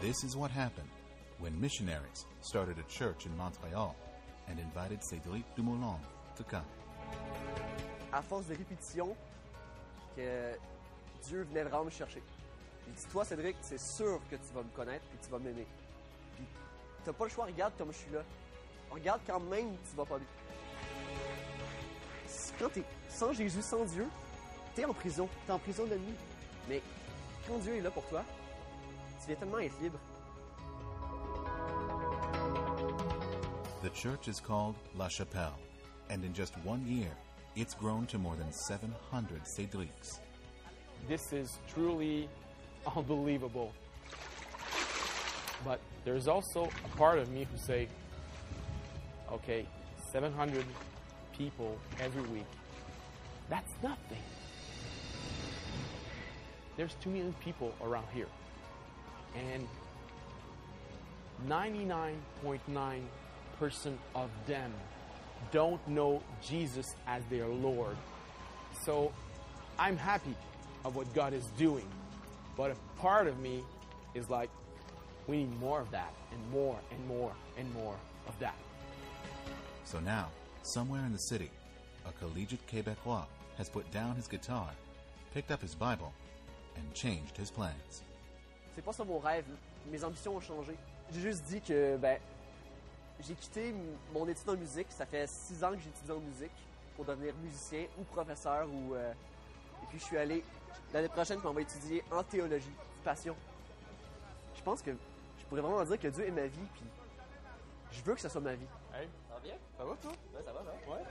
[0.00, 0.90] This is what happened
[1.38, 3.96] when missionaries started a church in Montreal
[4.48, 5.98] and invited Cédric Dumoulin
[6.36, 6.64] to come.
[8.12, 9.16] à force de répétition,
[10.14, 10.52] que
[11.24, 12.22] Dieu venait vraiment me chercher.
[12.86, 15.66] Il dit Toi, Cédric, c'est sûr que tu vas me connaître et tu vas m'aimer.
[16.36, 16.44] Puis,
[17.04, 18.22] t'as pas le choix, regarde comme je suis là.
[18.90, 20.26] Regarde quand même, tu vas pas bien.
[22.58, 24.06] Quand t'es sans Jésus, sans Dieu,
[24.74, 25.28] t'es en prison.
[25.46, 26.14] T'es en prison de nuit.
[26.68, 26.80] Mais
[27.46, 28.24] quand Dieu est là pour toi,
[29.20, 29.98] tu viens tellement être libre.
[33.82, 35.58] The church is called La Chapelle,
[36.08, 37.10] and in just one year,
[37.56, 40.20] it's grown to more than 700 Cédrics.
[41.08, 42.28] This is truly
[42.96, 43.72] unbelievable.
[45.64, 47.88] But there's also a part of me who say,
[49.32, 49.66] okay,
[50.12, 50.64] 700
[51.36, 52.46] people every week,
[53.48, 54.22] that's nothing.
[56.82, 58.26] There's 2 million people around here.
[59.36, 59.68] And
[61.46, 64.74] 99.9% of them
[65.52, 67.96] don't know Jesus as their Lord.
[68.84, 69.12] So
[69.78, 70.34] I'm happy
[70.84, 71.86] of what God is doing.
[72.56, 73.62] But a part of me
[74.16, 74.50] is like,
[75.28, 77.94] we need more of that, and more, and more, and more
[78.26, 78.56] of that.
[79.84, 80.30] So now,
[80.62, 81.52] somewhere in the city,
[82.08, 84.70] a collegiate Quebecois has put down his guitar,
[85.32, 86.12] picked up his Bible,
[86.76, 88.02] and changed his plans.
[88.74, 89.44] C'est pas ça mon rêve.
[89.90, 90.74] Mes ambitions ont changé.
[91.12, 92.18] J'ai juste dit que, ben,
[93.20, 93.74] j'ai quitté
[94.12, 94.86] mon étude en musique.
[94.90, 96.52] Ça fait six ans que j'étudie en musique
[96.96, 98.66] pour devenir musicien ou professeur.
[98.68, 99.12] Ou, euh,
[99.82, 100.44] et puis, je suis allé
[100.92, 102.72] l'année prochaine, puis on va étudier en théologie.
[103.04, 103.36] Passion.
[104.54, 104.92] Je pense que
[105.38, 106.84] je pourrais vraiment dire que Dieu est ma vie, puis
[107.90, 108.66] je veux que ça soit ma vie.
[108.94, 109.54] Hey, Ça va bien?
[109.76, 110.12] ça va toi?
[110.34, 111.02] Ouais, ça va, ça Ouais.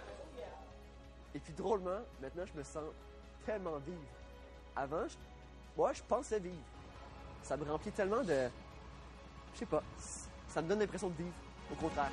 [1.36, 2.84] Et puis drôlement, maintenant je me sens
[3.46, 4.00] tellement vivre.
[4.76, 5.16] Avant, je,
[5.94, 6.56] je pensais vivre.
[7.44, 8.50] Ça me remplit tellement de.
[9.54, 9.84] Je sais pas.
[10.48, 11.34] Ça me donne l'impression de vivre.
[11.72, 12.12] Au contraire.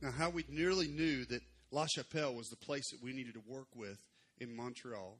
[0.00, 3.42] Now, how we nearly knew that La Chapelle was the place that we needed to
[3.46, 3.98] work with
[4.40, 5.18] in Montreal.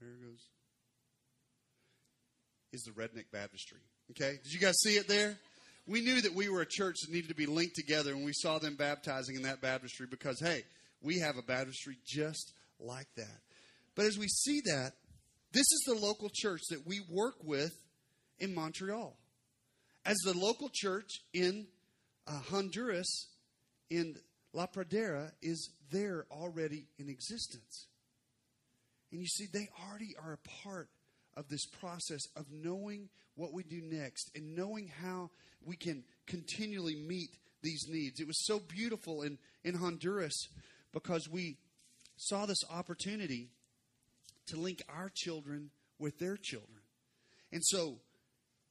[0.00, 0.50] There it goes.
[2.72, 3.80] Is the Redneck Baptistry.
[4.10, 4.38] Okay?
[4.42, 5.38] Did you guys see it there?
[5.88, 8.32] We knew that we were a church that needed to be linked together, and we
[8.34, 10.62] saw them baptizing in that baptistry because, hey,
[11.00, 13.40] we have a baptistry just like that.
[13.94, 14.92] But as we see that,
[15.52, 17.72] this is the local church that we work with
[18.38, 19.16] in Montreal.
[20.04, 21.66] As the local church in
[22.26, 23.28] uh, Honduras,
[23.90, 24.14] in
[24.52, 27.86] La Pradera is there already in existence.
[29.10, 30.90] And you see, they already are a part
[31.34, 33.08] of this process of knowing
[33.38, 35.30] what we do next and knowing how
[35.64, 37.30] we can continually meet
[37.62, 38.20] these needs.
[38.20, 40.48] It was so beautiful in, in Honduras
[40.92, 41.56] because we
[42.16, 43.48] saw this opportunity
[44.46, 46.80] to link our children with their children.
[47.52, 47.98] And so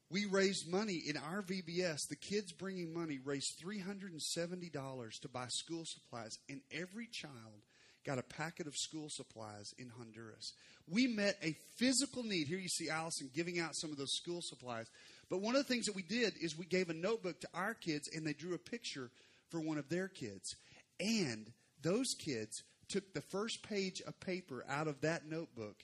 [0.09, 2.07] we raised money in our VBS.
[2.09, 7.63] The kids bringing money raised $370 to buy school supplies, and every child
[8.07, 10.53] got a packet of school supplies in Honduras.
[10.89, 12.47] We met a physical need.
[12.47, 14.87] Here you see Allison giving out some of those school supplies.
[15.29, 17.73] But one of the things that we did is we gave a notebook to our
[17.73, 19.11] kids and they drew a picture
[19.49, 20.55] for one of their kids.
[21.01, 21.51] And
[21.83, 25.75] those kids took the first page of paper out of that notebook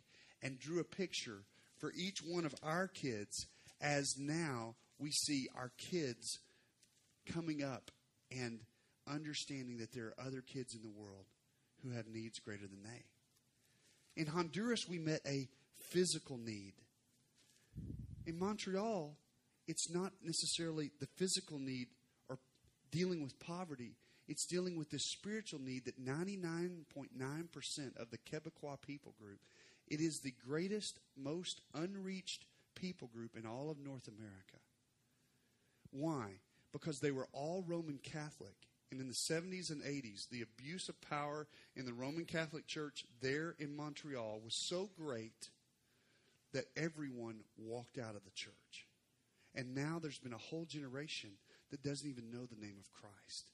[0.42, 1.44] and drew a picture
[1.78, 3.48] for each one of our kids
[3.82, 6.40] as now we see our kids
[7.34, 7.92] coming up
[8.32, 8.62] and
[9.06, 11.26] understanding that there are other kids in the world
[11.84, 13.04] who have needs greater than they.
[14.16, 15.48] In Honduras, we met a
[15.92, 16.74] physical need.
[18.26, 19.18] In Montreal,
[19.68, 21.88] it's not necessarily the physical need
[22.30, 22.38] or
[22.92, 23.96] dealing with poverty.
[24.28, 29.40] It's dealing with this spiritual need that 99.9% of the Quebecois people group,
[29.88, 34.58] it is the greatest, most unreached people group in all of North America.
[35.92, 36.40] Why?
[36.72, 38.56] Because they were all Roman Catholic.
[38.94, 43.06] And in the 70s and 80s, the abuse of power in the Roman Catholic Church
[43.22, 45.50] there in Montreal was so great
[46.54, 48.86] that everyone walked out of the church.
[49.56, 51.32] And now there's been a whole generation
[51.72, 53.50] that doesn't even know the name of Christ.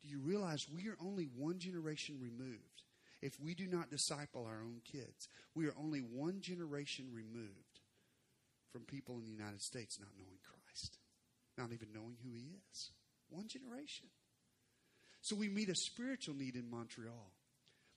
[0.00, 2.84] Do you realize we are only one generation removed?
[3.20, 7.80] If we do not disciple our own kids, we are only one generation removed
[8.70, 10.98] from people in the United States not knowing Christ,
[11.56, 12.92] not even knowing who He is.
[13.28, 14.06] One generation.
[15.20, 17.32] So we meet a spiritual need in Montreal.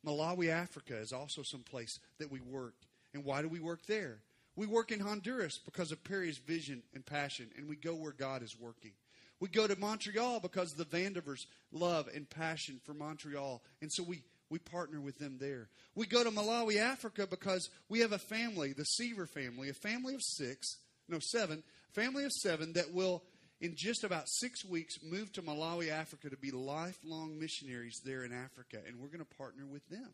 [0.06, 2.76] Malawi, Africa is also some place that we work.
[3.14, 4.20] And why do we work there?
[4.56, 8.44] We work in Honduras because of Perry's vision and passion, and we go where God
[8.44, 8.92] is working.
[9.40, 14.04] We go to Montreal because of the Vandevers' love and passion for Montreal, and so
[14.04, 15.70] we, we partner with them there.
[15.96, 20.14] We go to Malawi, Africa because we have a family, the Seaver family, a family
[20.14, 21.64] of six, no, seven,
[21.94, 23.24] family of seven that will,
[23.62, 28.34] in just about six weeks, move to Malawi, Africa to be lifelong missionaries there in
[28.34, 30.10] Africa, and we're going to partner with them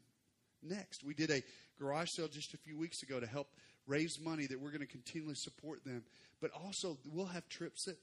[0.62, 1.04] next.
[1.04, 1.42] We did a
[1.80, 3.48] garage sale just a few weeks ago to help
[3.88, 6.04] raise money that we're going to continually support them.
[6.42, 7.98] But also, we'll have trips that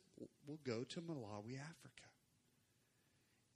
[0.46, 2.08] will go to Malawi, Africa.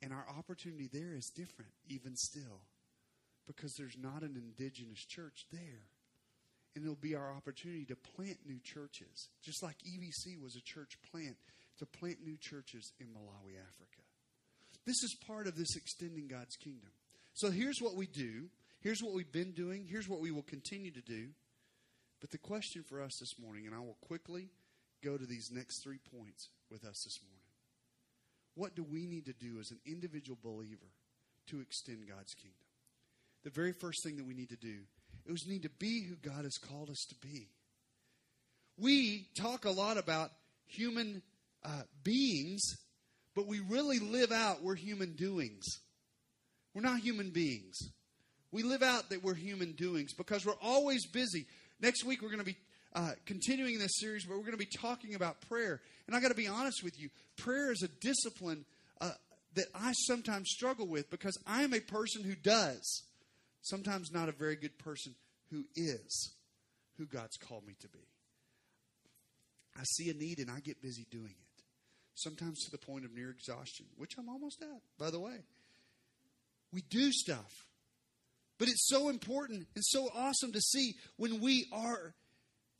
[0.02, 2.60] And our opportunity there is different, even still,
[3.46, 5.88] because there's not an indigenous church there.
[6.76, 10.98] And it'll be our opportunity to plant new churches, just like EVC was a church
[11.10, 11.36] plant,
[11.78, 14.02] to plant new churches in Malawi, Africa.
[14.86, 16.90] This is part of this extending God's kingdom.
[17.34, 18.48] So here's what we do.
[18.80, 19.86] Here's what we've been doing.
[19.88, 21.28] Here's what we will continue to do.
[22.20, 24.48] But the question for us this morning, and I will quickly
[25.04, 27.38] go to these next three points with us this morning.
[28.54, 30.90] What do we need to do as an individual believer
[31.48, 32.58] to extend God's kingdom?
[33.44, 34.78] The very first thing that we need to do
[35.26, 37.48] is we need to be who God has called us to be.
[38.76, 40.30] We talk a lot about
[40.66, 41.22] human
[41.68, 42.62] uh, beings,
[43.34, 45.66] but we really live out we're human doings.
[46.74, 47.76] We're not human beings.
[48.50, 51.46] We live out that we're human doings because we're always busy.
[51.80, 52.56] Next week, we're going to be
[52.94, 55.80] uh, continuing this series, but we're going to be talking about prayer.
[56.06, 58.64] And I got to be honest with you prayer is a discipline
[59.00, 59.12] uh,
[59.54, 63.02] that I sometimes struggle with because I am a person who does,
[63.62, 65.14] sometimes not a very good person
[65.50, 66.32] who is
[66.96, 68.06] who God's called me to be.
[69.78, 71.47] I see a need and I get busy doing it,
[72.18, 75.38] sometimes to the point of near exhaustion, which I'm almost at, by the way.
[76.72, 77.66] We do stuff.
[78.58, 82.14] But it's so important and so awesome to see when we are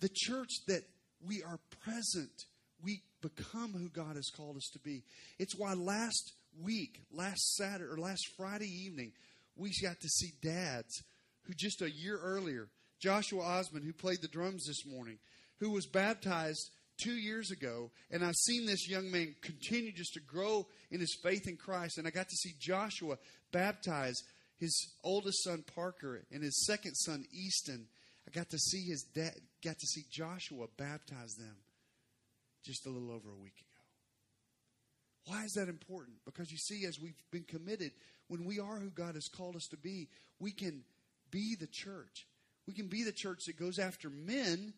[0.00, 0.82] the church that
[1.24, 2.46] we are present.
[2.82, 5.04] We become who God has called us to be.
[5.38, 9.12] It's why last week, last Saturday or last Friday evening,
[9.56, 11.02] we got to see dads
[11.42, 12.68] who just a year earlier,
[13.00, 15.18] Joshua Osmond, who played the drums this morning,
[15.60, 20.20] who was baptized two years ago, and I've seen this young man continue just to
[20.20, 21.98] grow in his faith in Christ.
[21.98, 23.16] And I got to see Joshua
[23.52, 24.22] baptize
[24.58, 27.86] his oldest son Parker and his second son Easton.
[28.26, 29.34] I got to see his dad,
[29.64, 31.56] got to see Joshua baptize them
[32.64, 33.68] just a little over a week ago.
[35.26, 36.16] Why is that important?
[36.24, 37.92] Because you see, as we've been committed,
[38.28, 40.82] when we are who God has called us to be, we can
[41.30, 42.26] be the church.
[42.66, 44.74] We can be the church that goes after men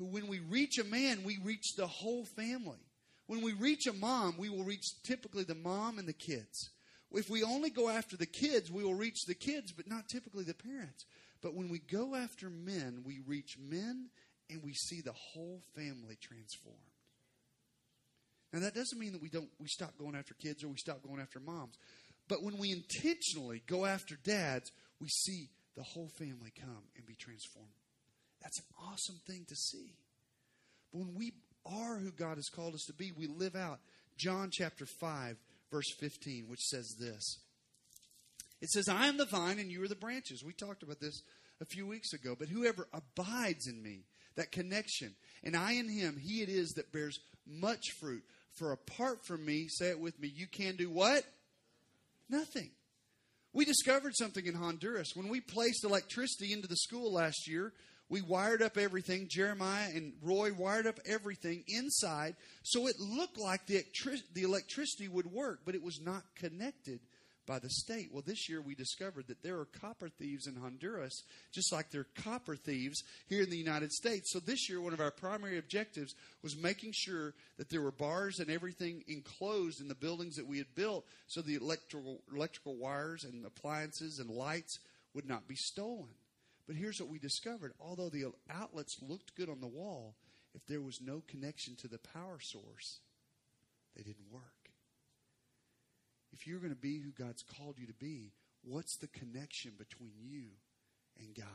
[0.00, 2.78] who, when we reach a man, we reach the whole family.
[3.26, 6.70] When we reach a mom, we will reach typically the mom and the kids.
[7.12, 10.44] If we only go after the kids, we will reach the kids, but not typically
[10.44, 11.04] the parents.
[11.42, 14.06] But when we go after men, we reach men
[14.48, 16.78] and we see the whole family transformed.
[18.52, 21.02] Now that doesn't mean that we don't we stop going after kids or we stop
[21.02, 21.76] going after moms.
[22.26, 27.14] But when we intentionally go after dads, we see the whole family come and be
[27.14, 27.68] transformed.
[28.42, 29.94] That's an awesome thing to see.
[30.92, 31.32] But when we
[31.66, 33.80] are who God has called us to be, we live out
[34.16, 35.36] John chapter 5
[35.70, 37.38] verse 15, which says this
[38.60, 40.44] It says, I am the vine and you are the branches.
[40.44, 41.22] We talked about this
[41.60, 42.34] a few weeks ago.
[42.38, 44.04] But whoever abides in me,
[44.36, 45.14] that connection,
[45.44, 48.22] and I in him, he it is that bears much fruit.
[48.52, 51.24] For apart from me, say it with me, you can do what?
[52.28, 52.70] Nothing.
[53.52, 55.12] We discovered something in Honduras.
[55.14, 57.72] When we placed electricity into the school last year,
[58.10, 59.28] we wired up everything.
[59.30, 63.82] Jeremiah and Roy wired up everything inside so it looked like the,
[64.34, 67.00] the electricity would work, but it was not connected
[67.46, 68.10] by the state.
[68.12, 72.02] Well, this year we discovered that there are copper thieves in Honduras, just like there
[72.02, 74.30] are copper thieves here in the United States.
[74.32, 78.38] So this year, one of our primary objectives was making sure that there were bars
[78.38, 83.24] and everything enclosed in the buildings that we had built so the electrical, electrical wires
[83.24, 84.78] and appliances and lights
[85.14, 86.10] would not be stolen.
[86.70, 90.14] But here's what we discovered although the outlets looked good on the wall,
[90.54, 93.00] if there was no connection to the power source,
[93.96, 94.60] they didn't work
[96.32, 100.12] if you're going to be who God's called you to be, what's the connection between
[100.18, 100.44] you
[101.18, 101.46] and God?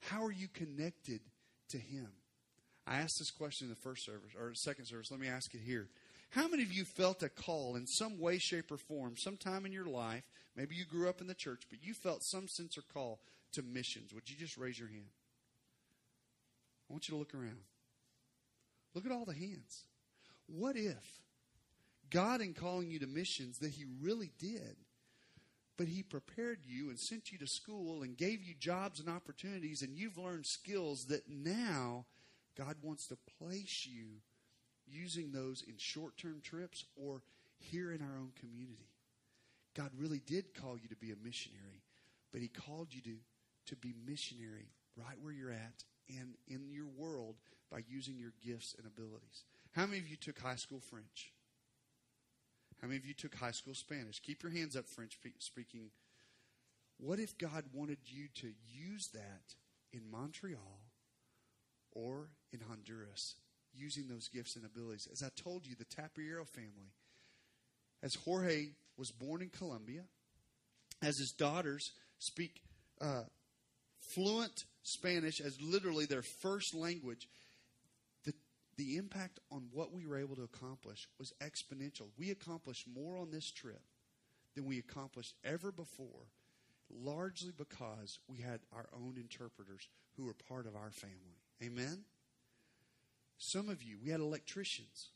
[0.00, 1.20] How are you connected
[1.70, 2.08] to Him?
[2.86, 5.10] I asked this question in the first service or second service.
[5.10, 5.88] Let me ask it here.
[6.30, 9.72] How many of you felt a call in some way, shape, or form sometime in
[9.72, 10.24] your life?
[10.54, 13.20] Maybe you grew up in the church, but you felt some sense or call
[13.52, 14.12] to missions.
[14.12, 15.08] Would you just raise your hand?
[16.88, 17.60] I want you to look around.
[18.94, 19.84] Look at all the hands.
[20.46, 21.20] What if
[22.10, 24.76] God, in calling you to missions, that He really did.
[25.76, 29.82] But He prepared you and sent you to school and gave you jobs and opportunities,
[29.82, 32.06] and you've learned skills that now
[32.56, 34.22] God wants to place you
[34.90, 37.22] using those in short term trips or
[37.58, 38.88] here in our own community.
[39.74, 41.82] God really did call you to be a missionary,
[42.32, 43.16] but He called you to,
[43.66, 47.36] to be missionary right where you're at and in your world
[47.70, 49.44] by using your gifts and abilities.
[49.72, 51.32] How many of you took high school French?
[52.80, 54.20] How many of you took high school Spanish?
[54.20, 55.90] Keep your hands up, French speaking.
[56.98, 59.54] What if God wanted you to use that
[59.92, 60.80] in Montreal
[61.92, 63.36] or in Honduras,
[63.78, 65.08] using those gifts and abilities?
[65.12, 66.92] As I told you, the Tapiero family,
[68.02, 70.02] as Jorge was born in Colombia,
[71.02, 72.60] as his daughters speak
[73.00, 73.22] uh,
[74.00, 77.28] fluent Spanish as literally their first language,
[78.78, 82.06] the impact on what we were able to accomplish was exponential.
[82.16, 83.82] We accomplished more on this trip
[84.54, 86.30] than we accomplished ever before,
[86.88, 91.42] largely because we had our own interpreters who were part of our family.
[91.62, 92.04] Amen?
[93.38, 95.10] Some of you, we had electricians.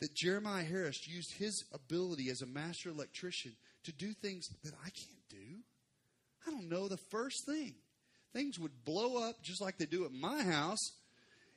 [0.00, 3.52] That Jeremiah Harris used his ability as a master electrician
[3.84, 5.62] to do things that I can't do.
[6.46, 7.74] I don't know the first thing.
[8.34, 10.92] Things would blow up just like they do at my house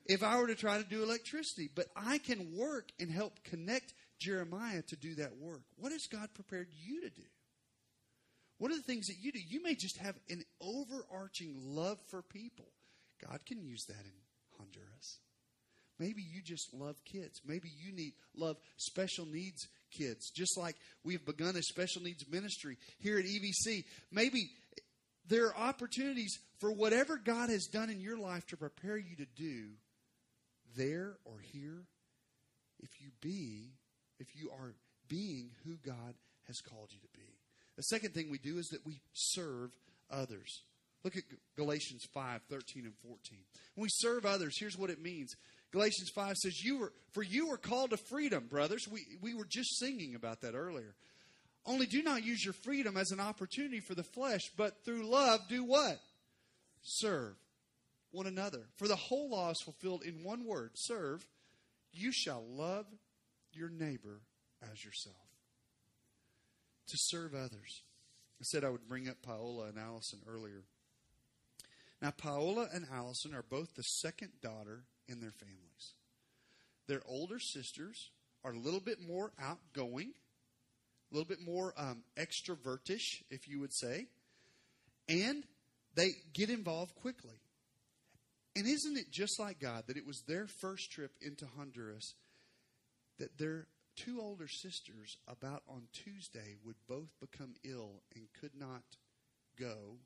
[0.06, 1.70] if I were to try to do electricity.
[1.74, 5.62] But I can work and help connect Jeremiah to do that work.
[5.78, 7.28] What has God prepared you to do?
[8.58, 9.40] What are the things that you do?
[9.40, 12.68] You may just have an overarching love for people.
[13.26, 14.12] God can use that in
[14.60, 15.20] Honduras.
[16.00, 17.42] Maybe you just love kids.
[17.46, 20.30] Maybe you need love special needs kids.
[20.30, 23.84] Just like we've begun a special needs ministry here at EVC.
[24.12, 24.50] Maybe
[25.28, 29.26] there are opportunities for whatever God has done in your life to prepare you to
[29.36, 29.72] do
[30.78, 31.84] there or here,
[32.80, 33.74] if you be,
[34.20, 34.74] if you are
[35.08, 36.16] being who God
[36.48, 37.38] has called you to be.
[37.76, 39.72] The second thing we do is that we serve
[40.10, 40.64] others.
[41.04, 41.24] Look at
[41.56, 43.38] Galatians 5, 13 and 14.
[43.76, 45.36] When we serve others, here's what it means.
[45.72, 48.88] Galatians 5 says, You were for you were called to freedom, brothers.
[48.88, 50.96] We we were just singing about that earlier.
[51.66, 55.42] Only do not use your freedom as an opportunity for the flesh, but through love
[55.48, 56.00] do what?
[56.82, 57.36] Serve
[58.12, 58.66] one another.
[58.78, 61.26] For the whole law is fulfilled in one word serve.
[61.92, 62.86] You shall love
[63.52, 64.22] your neighbor
[64.72, 65.16] as yourself.
[66.88, 67.84] To serve others.
[68.42, 70.64] I said I would bring up Paola and Allison earlier.
[72.02, 75.94] Now, Paola and Allison are both the second daughter in their families.
[76.88, 78.12] Their older sisters
[78.44, 80.14] are a little bit more outgoing,
[81.12, 84.08] a little bit more um, extrovertish, if you would say,
[85.10, 85.44] and
[85.96, 87.36] they get involved quickly.
[88.56, 92.16] And isn't it just like God that it was their first trip into Honduras
[93.18, 98.84] that their two older sisters, about on Tuesday, would both become ill and could not
[99.60, 99.98] go?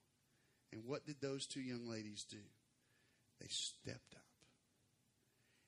[0.73, 2.41] And what did those two young ladies do?
[3.39, 4.21] They stepped up.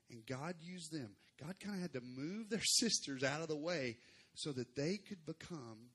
[0.09, 1.11] And God used them.
[1.39, 3.97] God kind of had to move their sisters out of the way
[4.33, 5.91] so that they could become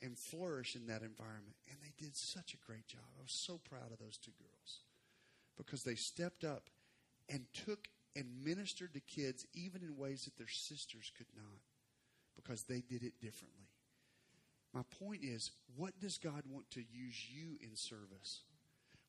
[0.00, 1.56] and flourish in that environment.
[1.68, 3.02] And they did such a great job.
[3.18, 4.80] I was so proud of those two girls
[5.56, 6.70] because they stepped up
[7.28, 11.60] and took and ministered to kids even in ways that their sisters could not
[12.36, 13.68] because they did it differently.
[14.74, 18.42] My point is, what does God want to use you in service?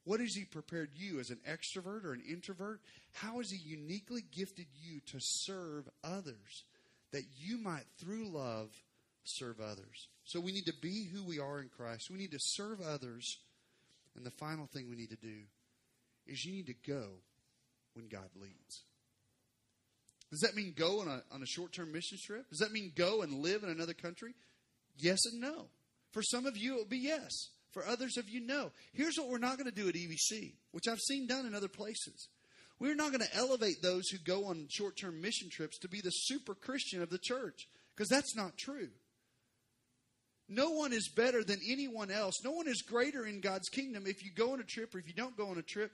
[0.06, 2.82] What has He prepared you as an extrovert or an introvert?
[3.14, 6.64] How has He uniquely gifted you to serve others
[7.12, 8.70] that you might, through love,
[9.24, 10.08] serve others?
[10.26, 12.10] So we need to be who we are in Christ.
[12.10, 13.38] We need to serve others.
[14.16, 15.42] And the final thing we need to do
[16.28, 17.08] is you need to go
[17.94, 18.84] when God leads.
[20.32, 22.50] Does that mean go on a, on a short term mission trip?
[22.50, 24.34] Does that mean go and live in another country?
[24.98, 25.68] Yes and no.
[26.12, 27.50] For some of you, it will be yes.
[27.74, 28.72] For others of you, know.
[28.94, 31.68] Here's what we're not going to do at EVC, which I've seen done in other
[31.68, 32.30] places.
[32.80, 36.02] We're not going to elevate those who go on short term mission trips to be
[36.02, 38.90] the super Christian of the church, because that's not true.
[40.50, 42.36] No one is better than anyone else.
[42.44, 45.08] No one is greater in God's kingdom if you go on a trip or if
[45.08, 45.92] you don't go on a trip.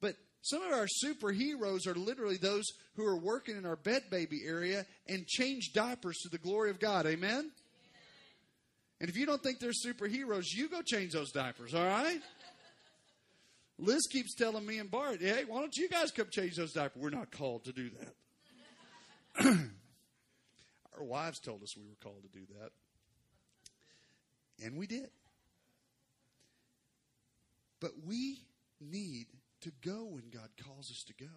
[0.00, 2.64] But some of our superheroes are literally those
[2.96, 6.80] who are working in our bed baby area and change diapers to the glory of
[6.80, 7.06] God.
[7.06, 7.52] Amen?
[9.02, 12.20] And if you don't think they're superheroes, you go change those diapers, all right?
[13.76, 17.02] Liz keeps telling me and Bart, hey, why don't you guys come change those diapers?
[17.02, 17.90] We're not called to do
[19.34, 19.44] that.
[20.96, 22.70] Our wives told us we were called to do that.
[24.64, 25.10] And we did.
[27.80, 28.38] But we
[28.80, 29.26] need
[29.62, 31.32] to go when God calls us to go.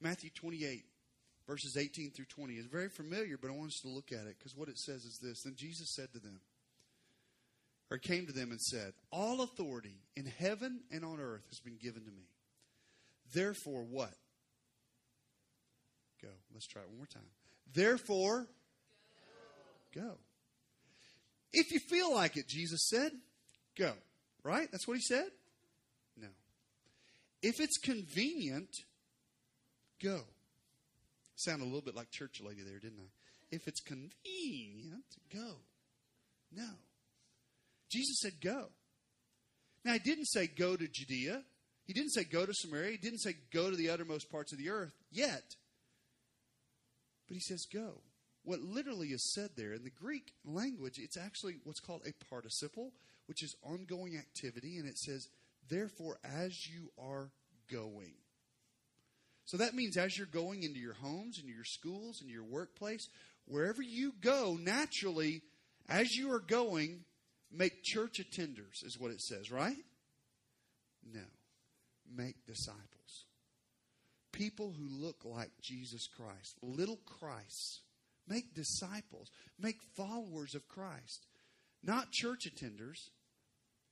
[0.00, 0.82] Matthew 28,
[1.46, 4.36] verses 18 through 20 is very familiar, but I want us to look at it
[4.38, 5.42] because what it says is this.
[5.42, 6.40] Then Jesus said to them,
[7.90, 11.76] or came to them and said, All authority in heaven and on earth has been
[11.76, 12.28] given to me.
[13.32, 14.12] Therefore, what?
[16.22, 16.28] Go.
[16.52, 17.22] Let's try it one more time.
[17.72, 18.46] Therefore,
[19.94, 20.00] go.
[20.00, 20.14] go.
[21.52, 23.12] If you feel like it, Jesus said,
[23.78, 23.92] go.
[24.42, 24.68] Right?
[24.72, 25.26] That's what he said?
[26.20, 26.28] No.
[27.42, 28.70] If it's convenient,
[30.02, 30.20] go.
[31.36, 33.10] Sounded a little bit like church lady there, didn't I?
[33.50, 35.56] If it's convenient, go.
[36.52, 36.68] No.
[37.90, 38.68] Jesus said, go.
[39.84, 41.42] Now, he didn't say go to Judea.
[41.86, 42.92] He didn't say go to Samaria.
[42.92, 45.42] He didn't say go to the uttermost parts of the earth yet.
[47.28, 48.00] But he says go.
[48.44, 52.92] What literally is said there in the Greek language, it's actually what's called a participle,
[53.26, 55.28] which is ongoing activity, and it says,
[55.70, 57.30] therefore, as you are
[57.70, 58.12] going.
[59.46, 63.08] So that means as you're going into your homes, into your schools, into your workplace,
[63.46, 65.42] wherever you go, naturally,
[65.88, 67.04] as you are going,
[67.52, 69.76] make church attenders, is what it says, right?
[71.12, 71.20] No.
[72.16, 72.80] Make disciples.
[74.32, 77.80] People who look like Jesus Christ, little Christ.
[78.26, 79.30] Make disciples.
[79.60, 81.26] Make followers of Christ.
[81.82, 83.10] Not church attenders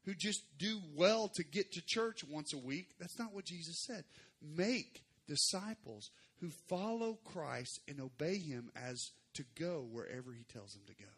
[0.04, 2.88] who just do well to get to church once a week.
[2.98, 4.04] That's not what Jesus said.
[4.40, 6.10] Make disciples
[6.40, 11.10] who follow Christ and obey him as to go wherever he tells them to go.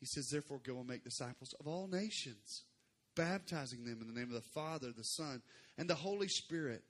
[0.00, 2.64] He says, Therefore, go and make disciples of all nations,
[3.14, 5.42] baptizing them in the name of the Father, the Son,
[5.78, 6.82] and the Holy Spirit,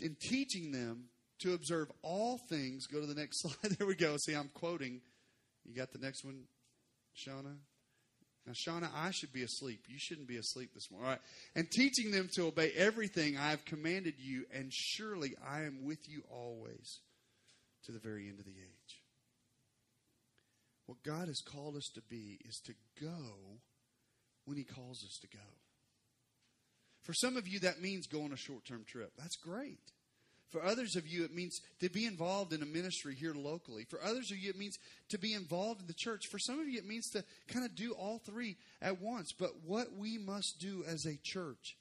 [0.00, 1.06] and teaching them
[1.40, 2.86] to observe all things.
[2.86, 3.72] Go to the next slide.
[3.72, 4.16] There we go.
[4.18, 5.00] See, I'm quoting.
[5.64, 6.44] You got the next one,
[7.16, 7.56] Shauna?
[8.46, 9.84] Now, Shauna, I should be asleep.
[9.88, 11.06] You shouldn't be asleep this morning.
[11.06, 11.20] All right.
[11.54, 16.08] And teaching them to obey everything I have commanded you, and surely I am with
[16.08, 16.98] you always
[17.86, 19.00] to the very end of the age.
[20.86, 23.60] What God has called us to be is to go
[24.44, 25.44] when He calls us to go.
[27.02, 29.12] For some of you, that means going a short term trip.
[29.16, 29.92] That's great.
[30.52, 33.84] For others of you, it means to be involved in a ministry here locally.
[33.88, 34.78] For others of you, it means
[35.08, 36.26] to be involved in the church.
[36.26, 39.32] For some of you, it means to kind of do all three at once.
[39.32, 41.78] But what we must do as a church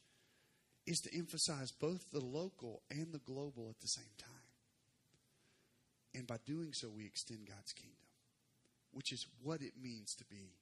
[0.87, 4.29] is to emphasize both the local and the global at the same time.
[6.15, 7.97] And by doing so, we extend God's kingdom,
[8.93, 10.53] which is what it means to be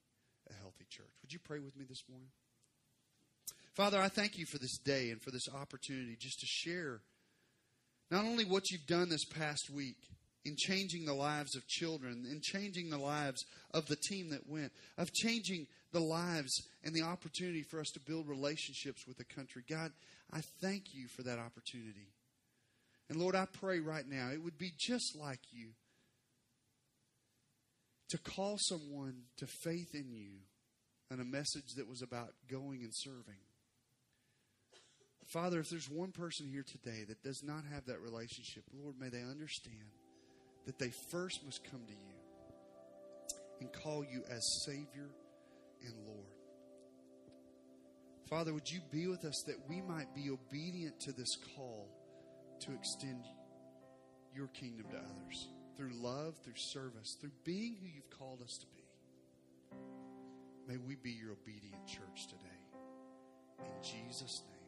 [0.50, 1.12] a healthy church.
[1.22, 2.30] Would you pray with me this morning?
[3.74, 7.02] Father, I thank you for this day and for this opportunity just to share
[8.10, 9.96] not only what you've done this past week
[10.44, 14.72] in changing the lives of children, in changing the lives of the team that went,
[14.98, 19.62] of changing the lives and the opportunity for us to build relationships with the country.
[19.68, 19.92] God,
[20.32, 22.12] I thank you for that opportunity.
[23.08, 25.70] And Lord, I pray right now it would be just like you
[28.08, 30.30] to call someone to faith in you
[31.10, 33.40] and a message that was about going and serving.
[35.30, 39.10] Father, if there's one person here today that does not have that relationship, Lord, may
[39.10, 39.76] they understand
[40.66, 42.14] that they first must come to you
[43.60, 45.08] and call you as Savior
[45.86, 46.26] and Lord.
[48.28, 51.88] Father, would you be with us that we might be obedient to this call
[52.60, 53.24] to extend
[54.34, 58.66] your kingdom to others through love, through service, through being who you've called us to
[58.66, 58.82] be.
[60.66, 62.46] May we be your obedient church today.
[63.60, 64.59] In Jesus' name.